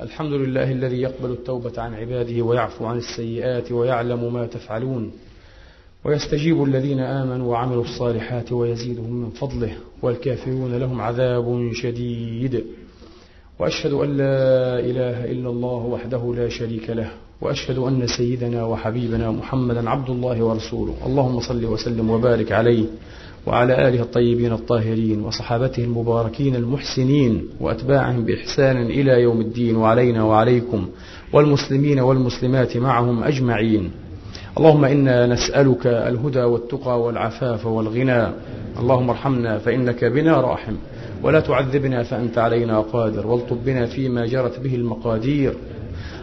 الحمد 0.00 0.32
لله 0.32 0.72
الذي 0.72 1.00
يقبل 1.00 1.30
التوبة 1.30 1.82
عن 1.82 1.94
عباده 1.94 2.42
ويعفو 2.42 2.86
عن 2.86 2.98
السيئات 2.98 3.72
ويعلم 3.72 4.32
ما 4.32 4.46
تفعلون 4.46 5.12
ويستجيب 6.04 6.64
الذين 6.64 7.00
آمنوا 7.00 7.50
وعملوا 7.52 7.84
الصالحات 7.84 8.52
ويزيدهم 8.52 9.12
من 9.12 9.30
فضله 9.30 9.72
والكافرون 10.02 10.74
لهم 10.74 11.00
عذاب 11.00 11.70
شديد. 11.72 12.64
وأشهد 13.58 13.92
أن 13.92 14.16
لا 14.16 14.78
إله 14.80 15.24
إلا 15.24 15.48
الله 15.50 15.76
وحده 15.76 16.34
لا 16.36 16.48
شريك 16.48 16.90
له 16.90 17.10
وأشهد 17.40 17.78
أن 17.78 18.06
سيدنا 18.06 18.64
وحبيبنا 18.64 19.30
محمدا 19.30 19.90
عبد 19.90 20.10
الله 20.10 20.42
ورسوله. 20.42 20.94
اللهم 21.06 21.40
صل 21.40 21.64
وسلم 21.64 22.10
وبارك 22.10 22.52
عليه. 22.52 22.86
وعلى 23.46 23.88
آله 23.88 24.02
الطيبين 24.02 24.52
الطاهرين 24.52 25.20
وصحابته 25.20 25.84
المباركين 25.84 26.56
المحسنين 26.56 27.48
وأتباعهم 27.60 28.24
بإحسان 28.24 28.76
إلى 28.76 29.22
يوم 29.22 29.40
الدين 29.40 29.76
وعلينا 29.76 30.24
وعليكم 30.24 30.88
والمسلمين 31.32 32.00
والمسلمات 32.00 32.76
معهم 32.76 33.22
أجمعين. 33.22 33.90
اللهم 34.58 34.84
إنا 34.84 35.26
نسألك 35.26 35.86
الهدى 35.86 36.42
والتقى 36.42 37.02
والعفاف 37.02 37.66
والغنى. 37.66 38.26
اللهم 38.78 39.10
ارحمنا 39.10 39.58
فإنك 39.58 40.04
بنا 40.04 40.40
راحم. 40.40 40.74
ولا 41.22 41.40
تعذبنا 41.40 42.02
فأنت 42.02 42.38
علينا 42.38 42.80
قادر. 42.80 43.26
والطب 43.26 43.64
بنا 43.64 43.86
فيما 43.86 44.26
جرت 44.26 44.60
به 44.60 44.74
المقادير. 44.74 45.54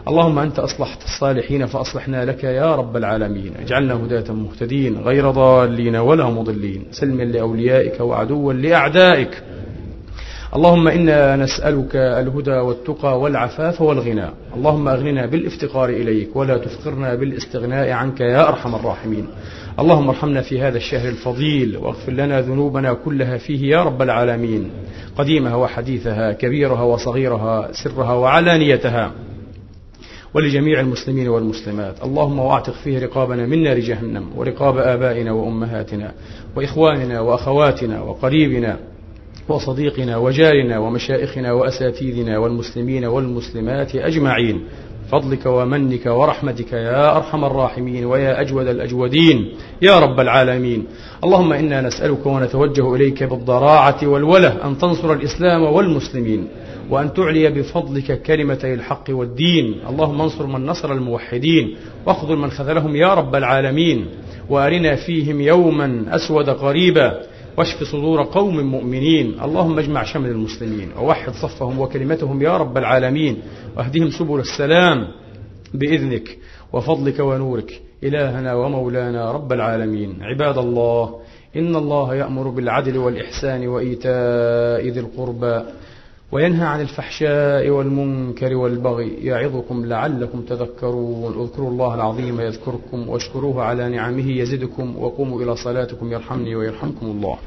اللهم 0.08 0.40
أنت 0.40 0.60
أصلحت 0.60 1.04
الصالحين 1.04 1.66
فأصلحنا 1.66 2.26
لك 2.26 2.44
يا 2.44 2.76
رب 2.76 2.98
العالمين. 2.98 3.54
اجعلنا 3.62 3.94
هداة 3.94 4.34
مهتدين 4.34 4.98
غير 4.98 5.32
ضالين 5.32 5.96
ولا 5.96 6.30
مضلين. 6.30 6.84
سلما 6.92 7.24
لأوليائك 7.24 8.02
وعدوا 8.02 8.54
لأعدائك. 8.54 9.44
اللهم 10.56 10.88
إنا 10.88 11.36
نسألك 11.36 11.96
الهدى 11.96 12.52
والتقى 12.52 13.20
والعفاف 13.20 13.82
والغنى. 13.82 14.30
اللهم 14.56 14.88
أغننا 14.88 15.26
بالإفتقار 15.26 15.90
إليك 15.90 16.36
ولا 16.36 16.58
تفقرنا 16.58 17.16
بالاستغناء 17.16 17.92
عنك 17.92 18.20
يا 18.22 18.48
أرحم 18.50 18.76
الراحمين. 18.76 19.28
اللهم 19.80 20.10
ارحمنا 20.10 20.42
في 20.42 20.62
هذا 20.62 20.78
الشهر 20.78 21.10
الفضيل 21.10 21.78
واغفر 21.78 22.12
لنا 22.12 22.42
ذنوبنا 22.42 22.94
كلها 22.94 23.38
فيه 23.38 23.72
يا 23.72 23.84
رب 23.84 24.02
العالمين. 24.02 24.70
قديمها 25.18 25.56
وحديثها 25.56 26.32
كبيرها 26.32 26.82
وصغيرها 26.82 27.72
سرها 27.72 28.14
وعلانيتها. 28.14 29.12
ولجميع 30.34 30.80
المسلمين 30.80 31.28
والمسلمات. 31.28 32.04
اللهم 32.04 32.40
واعتق 32.40 32.74
فيه 32.74 33.00
رقابنا 33.00 33.46
من 33.46 33.64
نار 33.64 33.80
جهنم 33.80 34.26
ورقاب 34.36 34.78
آبائنا 34.78 35.32
وأمهاتنا 35.32 36.12
وإخواننا 36.56 37.20
وأخواتنا 37.20 38.02
وقريبنا 38.02 38.80
وصديقنا 39.50 40.18
وجارنا 40.18 40.80
ومشائخنا 40.80 41.52
وأساتذنا 41.52 42.38
والمسلمين 42.38 43.06
والمسلمات 43.06 43.96
أجمعين. 43.96 44.64
فضلك 45.12 45.46
ومنك 45.46 46.06
ورحمتك 46.06 46.74
يا 46.74 47.18
أرحم 47.18 47.46
الراحمين 47.46 48.06
ويا 48.06 48.42
أجود 48.42 48.68
الأجودين 48.68 49.52
يا 49.82 50.00
رب 50.00 50.20
العالمين. 50.20 50.86
اللهم 51.24 51.54
إنا 51.54 51.82
نسألك 51.82 52.26
ونتوجه 52.26 52.96
إليك 52.96 53.24
بالضراعة 53.24 53.98
والوله 54.04 54.66
أن 54.66 54.78
تنصر 54.78 55.14
الإسلام 55.14 55.64
والمسلمين. 55.64 56.48
وأن 56.90 57.14
تعلي 57.14 57.50
بفضلك 57.50 58.22
كلمتي 58.22 58.74
الحق 58.74 59.04
والدين. 59.10 59.82
اللهم 59.90 60.22
انصر 60.22 60.48
من 60.48 60.66
نصر 60.66 60.92
الموحدين. 60.92 61.76
واخذل 62.06 62.36
من 62.36 62.52
خذلهم 62.52 62.96
يا 62.96 63.14
رب 63.14 63.36
العالمين. 63.36 64.06
وأرنا 64.50 64.96
فيهم 64.96 65.42
يوما 65.42 66.06
أسود 66.16 66.50
قريبا 66.50 67.22
واشف 67.58 67.84
صدور 67.84 68.24
قوم 68.24 68.60
مؤمنين. 68.60 69.40
اللهم 69.44 69.80
اجمع 69.80 70.04
شمل 70.04 70.30
المسلمين. 70.30 70.90
ووحد 71.00 71.34
صفهم 71.34 71.80
وكلمتهم 71.80 72.42
يا 72.42 72.58
رب 72.58 72.78
العالمين. 72.78 73.38
واهدهم 73.78 74.10
سبل 74.10 74.40
السلام 74.40 75.08
بإذنك 75.74 76.38
وفضلك 76.74 77.20
ونورك. 77.20 77.82
إلهنا 78.04 78.54
ومولانا 78.54 79.32
رب 79.32 79.54
العالمين. 79.54 80.18
عباد 80.22 80.58
الله 80.58 81.20
إن 81.56 81.76
الله 81.76 82.16
يأمر 82.16 82.50
بالعدل 82.50 82.98
والإحسان 82.98 83.68
وإيتاء 83.68 84.88
ذي 84.88 85.00
القربى. 85.00 85.62
وينهى 86.32 86.68
عن 86.68 86.82
الفحشاء 86.82 87.70
والمنكر 87.70 88.56
والبغي 88.56 89.10
يعظكم 89.26 89.86
لعلكم 89.86 90.42
تذكرون. 90.42 91.42
اذكروا 91.42 91.70
الله 91.70 91.96
العظيم 91.96 92.42
يذكركم 92.42 93.10
واشكروه 93.10 93.64
على 93.64 93.90
نعمه 93.90 94.32
يزدكم 94.32 94.98
وقوموا 94.98 95.42
إلى 95.42 95.56
صلاتكم 95.56 96.12
يرحمني 96.12 96.56
ويرحمكم 96.56 97.06
الله. 97.06 97.38